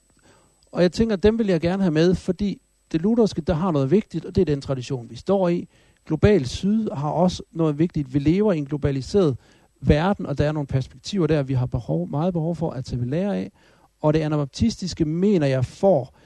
[0.73, 2.61] og jeg tænker, dem vil jeg gerne have med, fordi
[2.93, 5.69] det lutherske, der har noget vigtigt, og det er den tradition, vi står i.
[6.07, 8.15] Global Syd har også noget vigtigt.
[8.15, 9.37] Vi lever i en globaliseret
[9.81, 13.11] verden, og der er nogle perspektiver der, vi har behov, meget behov for at tage
[13.11, 13.53] lære af.
[14.01, 16.17] Og det anabaptistiske, mener jeg, får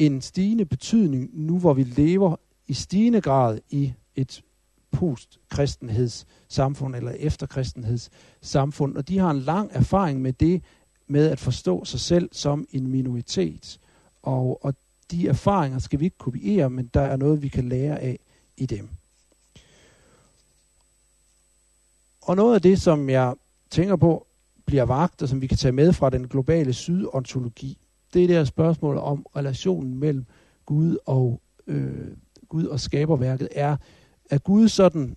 [0.00, 2.36] en stigende betydning nu, hvor vi lever
[2.66, 4.42] i stigende grad i et
[4.90, 10.62] post-kristenheds samfund eller efterkristenheds samfund, og de har en lang erfaring med det
[11.06, 13.80] med at forstå sig selv som en minoritet.
[14.22, 14.74] Og, og
[15.10, 18.18] de erfaringer skal vi ikke kopiere, men der er noget, vi kan lære af
[18.56, 18.88] i dem.
[22.22, 23.34] Og noget af det, som jeg
[23.70, 24.26] tænker på,
[24.66, 27.78] bliver vagt, og som vi kan tage med fra den globale sydontologi,
[28.14, 30.24] det er spørgsmål om relationen mellem
[30.66, 32.08] Gud og øh,
[32.48, 33.48] Gud og skaberværket.
[33.54, 33.76] Er,
[34.30, 35.16] er Gud sådan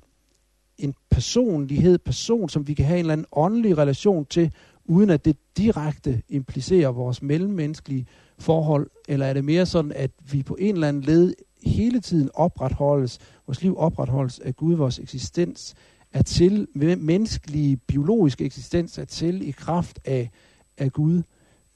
[0.78, 4.54] en personlighed, person, som vi kan have en eller anden åndelig relation til,
[4.86, 8.08] uden at det direkte implicerer vores mellemmenneskelige
[8.40, 11.34] forhold, eller er det mere sådan, at vi på en eller anden led
[11.66, 15.76] hele tiden opretholdes, vores liv opretholdes af Gud, vores eksistens
[16.14, 20.30] er til, menneskelige, biologiske eksistens er til i kraft af,
[20.78, 21.22] af Gud,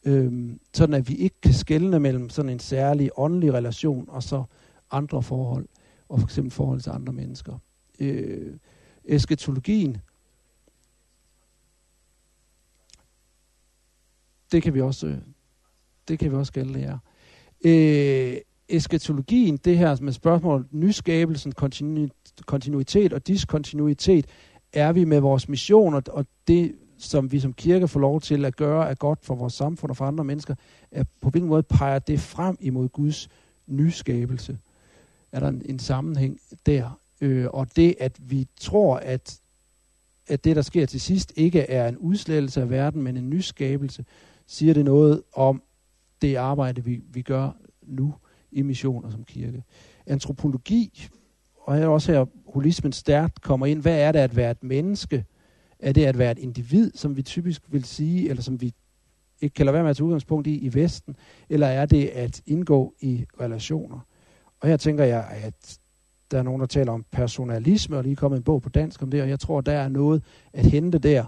[0.07, 4.43] øhm, sådan at vi ikke kan skelne mellem sådan en særlig åndelig relation og så
[4.91, 5.67] andre forhold,
[6.09, 7.57] og for eksempel forhold til andre mennesker.
[7.99, 8.53] Øh,
[9.05, 9.97] eskatologien,
[14.51, 15.17] det kan vi også, øh,
[16.07, 16.99] det kan vi også kalde lære.
[17.65, 18.37] Øh,
[18.69, 22.07] eskatologien, det her med spørgsmål nyskabelsen, kontinu,
[22.45, 24.25] kontinuitet og diskontinuitet,
[24.73, 28.45] er vi med vores mission og, og det, som vi som kirke får lov til
[28.45, 30.55] at gøre, er godt for vores samfund og for andre mennesker,
[30.91, 33.29] er på hvilken måde peger det frem imod Guds
[33.67, 34.57] nyskabelse.
[35.31, 36.99] Er der en, en sammenhæng der?
[37.21, 39.39] Øh, og det, at vi tror, at,
[40.27, 44.05] at det, der sker til sidst, ikke er en udslettelse af verden, men en nyskabelse,
[44.47, 45.63] siger det noget om
[46.21, 48.13] det arbejde, vi, vi gør nu
[48.51, 49.63] i missioner som kirke.
[50.05, 51.07] Antropologi,
[51.55, 53.81] og her også her holismen stærkt kommer ind.
[53.81, 55.25] Hvad er det at være et menneske?
[55.79, 58.73] Er det at være et individ, som vi typisk vil sige, eller som vi
[59.41, 61.15] ikke kan lade være med at tage udgangspunkt i i Vesten?
[61.49, 63.99] Eller er det at indgå i relationer?
[64.59, 65.79] Og her tænker jeg, at
[66.31, 69.11] der er nogen, der taler om personalisme, og lige kommet en bog på dansk om
[69.11, 70.23] det, og jeg tror, der er noget
[70.53, 71.25] at hente der.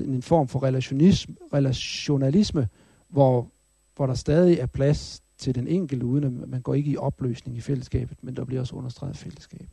[0.00, 2.68] En form for relationisme, relationalisme,
[3.08, 3.50] hvor,
[3.96, 7.56] hvor der stadig er plads til den enkelte, uden at man går ikke i opløsning
[7.56, 9.68] i fællesskabet, men der bliver også understreget fællesskab.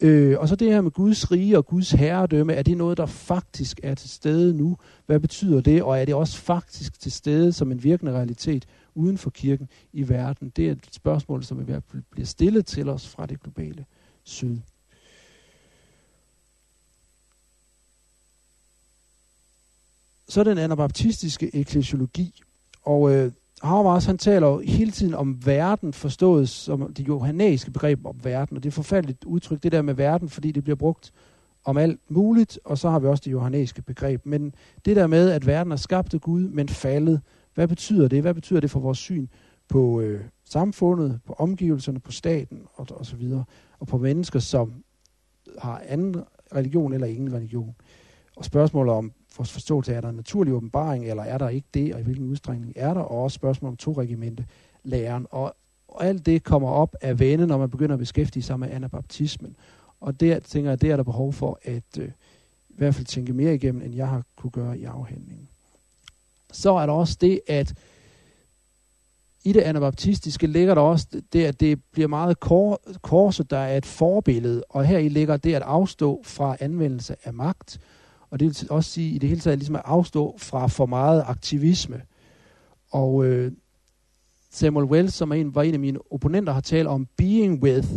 [0.00, 3.06] Øh, og så det her med Guds rige og Guds herredømme, er det noget, der
[3.06, 4.76] faktisk er til stede nu?
[5.06, 5.82] Hvad betyder det?
[5.82, 10.08] Og er det også faktisk til stede som en virkende realitet uden for kirken i
[10.08, 10.52] verden?
[10.56, 13.84] Det er et spørgsmål, som i hvert fald bliver stillet til os fra det globale
[14.24, 14.58] syd.
[20.28, 22.42] Så den anabaptistiske eklesiologi.
[22.82, 23.32] Og øh,
[23.64, 28.56] Habermas, han taler jo hele tiden om verden, forstået som det johannæiske begreb om verden,
[28.56, 31.12] og det er forfærdeligt udtryk, det der med verden, fordi det bliver brugt
[31.64, 34.26] om alt muligt, og så har vi også det johannæiske begreb.
[34.26, 34.54] Men
[34.84, 37.20] det der med, at verden er skabt af Gud, men faldet,
[37.54, 38.22] hvad betyder det?
[38.22, 39.26] Hvad betyder det for vores syn
[39.68, 43.44] på øh, samfundet, på omgivelserne, på staten og, og så videre,
[43.78, 44.74] og på mennesker, som
[45.58, 46.16] har anden
[46.54, 47.74] religion eller ingen religion?
[48.36, 52.00] Og spørgsmålet om forståelse, er der en naturlig åbenbaring, eller er der ikke det, og
[52.00, 54.46] i hvilken udstrækning er der, og også spørgsmål om to regimente
[54.84, 55.26] læren.
[55.30, 55.54] Og,
[55.88, 59.56] og alt det kommer op af vane, når man begynder at beskæftige sig med anabaptismen.
[60.00, 62.08] Og der tænker jeg, det er der behov for at øh,
[62.68, 65.48] i hvert fald tænke mere igennem, end jeg har kunne gøre i afhandlingen.
[66.52, 67.74] Så er der også det, at
[69.44, 73.76] i det anabaptistiske ligger der også det, at det bliver meget kor, korset, der er
[73.76, 77.80] et forbillede, og her i ligger det at afstå fra anvendelse af magt,
[78.30, 81.24] og det vil også sige i det hele taget ligesom at afstå fra for meget
[81.26, 82.02] aktivisme.
[82.90, 83.52] Og øh,
[84.50, 87.88] Samuel Wells, som er en, var en af mine opponenter, har talt om being with,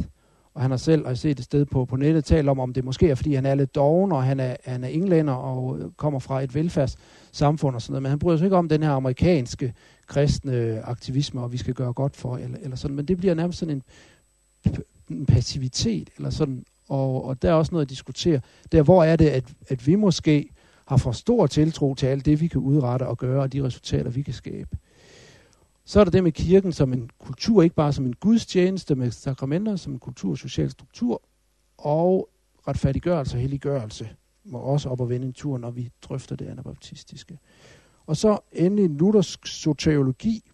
[0.53, 2.73] og han har selv, og jeg set et sted på, på nettet, talt om, om
[2.73, 5.79] det måske er, fordi han er lidt doven, og han er, han er englænder og
[5.79, 8.01] øh, kommer fra et velfærdssamfund og sådan noget.
[8.03, 9.73] Men han bryder sig ikke om den her amerikanske
[10.07, 12.95] kristne aktivisme, og vi skal gøre godt for, eller, eller sådan.
[12.95, 13.83] Men det bliver nærmest sådan en,
[15.09, 18.41] en passivitet, eller sådan og, og der er også noget at diskutere.
[18.71, 20.49] Der, hvor er det, at, at vi måske
[20.85, 24.11] har for stor tiltro til alt det, vi kan udrette og gøre, og de resultater,
[24.11, 24.77] vi kan skabe.
[25.85, 29.11] Så er der det med kirken som en kultur, ikke bare som en gudstjeneste med
[29.11, 31.21] sakramenter, som en kultur og social struktur,
[31.77, 32.29] og
[32.67, 34.09] retfærdiggørelse og helliggørelse
[34.43, 37.39] må også op og vende en tur, når vi drøfter det anabaptistiske.
[38.05, 40.51] Og så endelig luthersk soteriologi,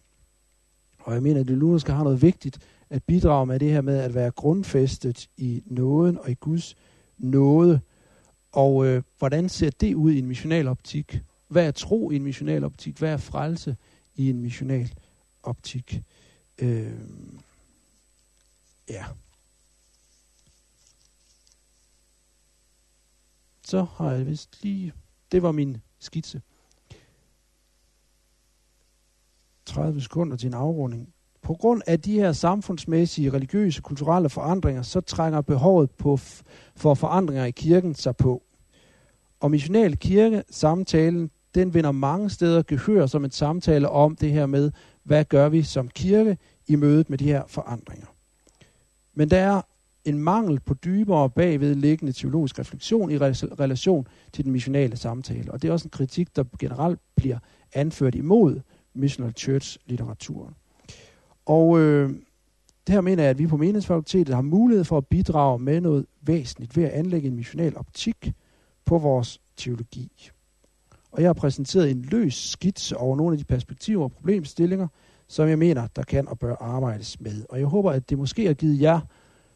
[0.99, 2.59] og jeg mener, at det lutherske har noget vigtigt,
[2.93, 6.75] at bidrage med det her med at være grundfæstet i nåden og i Guds
[7.17, 7.81] nåde.
[8.51, 11.19] Og øh, hvordan ser det ud i en missional optik?
[11.47, 12.97] Hvad er tro i en missional optik?
[12.97, 13.77] Hvad er frelse
[14.15, 14.93] i en missional
[15.43, 16.01] optik?
[16.57, 16.99] Øh,
[18.89, 19.05] ja.
[23.65, 24.93] Så har jeg vist lige...
[25.31, 26.41] Det var min skitse.
[29.65, 31.13] 30 sekunder til en afrunding
[31.43, 36.17] på grund af de her samfundsmæssige, religiøse, kulturelle forandringer, så trænger behovet på
[36.75, 38.43] for forandringer i kirken sig på.
[39.39, 44.45] Og missional kirke, samtalen, den vinder mange steder gehør som en samtale om det her
[44.45, 44.71] med,
[45.03, 46.37] hvad gør vi som kirke
[46.67, 48.07] i mødet med de her forandringer.
[49.13, 49.61] Men der er
[50.05, 55.51] en mangel på dybere bagvedliggende teologisk refleksion i relation til den missionale samtale.
[55.51, 57.39] Og det er også en kritik, der generelt bliver
[57.73, 58.59] anført imod
[58.93, 60.53] missional church-litteraturen.
[61.45, 62.09] Og øh,
[62.87, 66.05] det her mener jeg, at vi på menighedsfakultetet har mulighed for at bidrage med noget
[66.21, 68.33] væsentligt ved at anlægge en missional optik
[68.85, 70.31] på vores teologi.
[71.11, 74.87] Og jeg har præsenteret en løs skitse over nogle af de perspektiver og problemstillinger,
[75.27, 77.45] som jeg mener, der kan og bør arbejdes med.
[77.49, 78.99] Og jeg håber, at det måske har givet jer,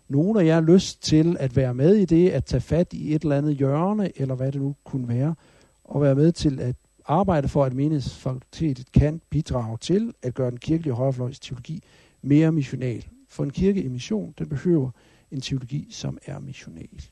[0.09, 3.21] nogle af jer, lyst til at være med i det, at tage fat i et
[3.21, 5.35] eller andet hjørne, eller hvad det nu kunne være,
[5.83, 6.75] og være med til at
[7.07, 11.83] arbejde for, at menighedsfakultetet kan bidrage til at gøre den kirkelige højrefløjs teologi
[12.21, 13.07] mere missional.
[13.29, 14.91] For en kirke i mission, den behøver
[15.31, 17.03] en teologi, som er missional.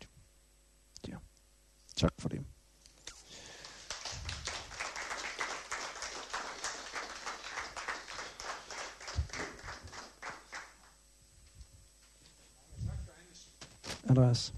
[1.07, 1.15] Ja.
[1.95, 2.39] Tak for det.
[14.09, 14.53] Andreas.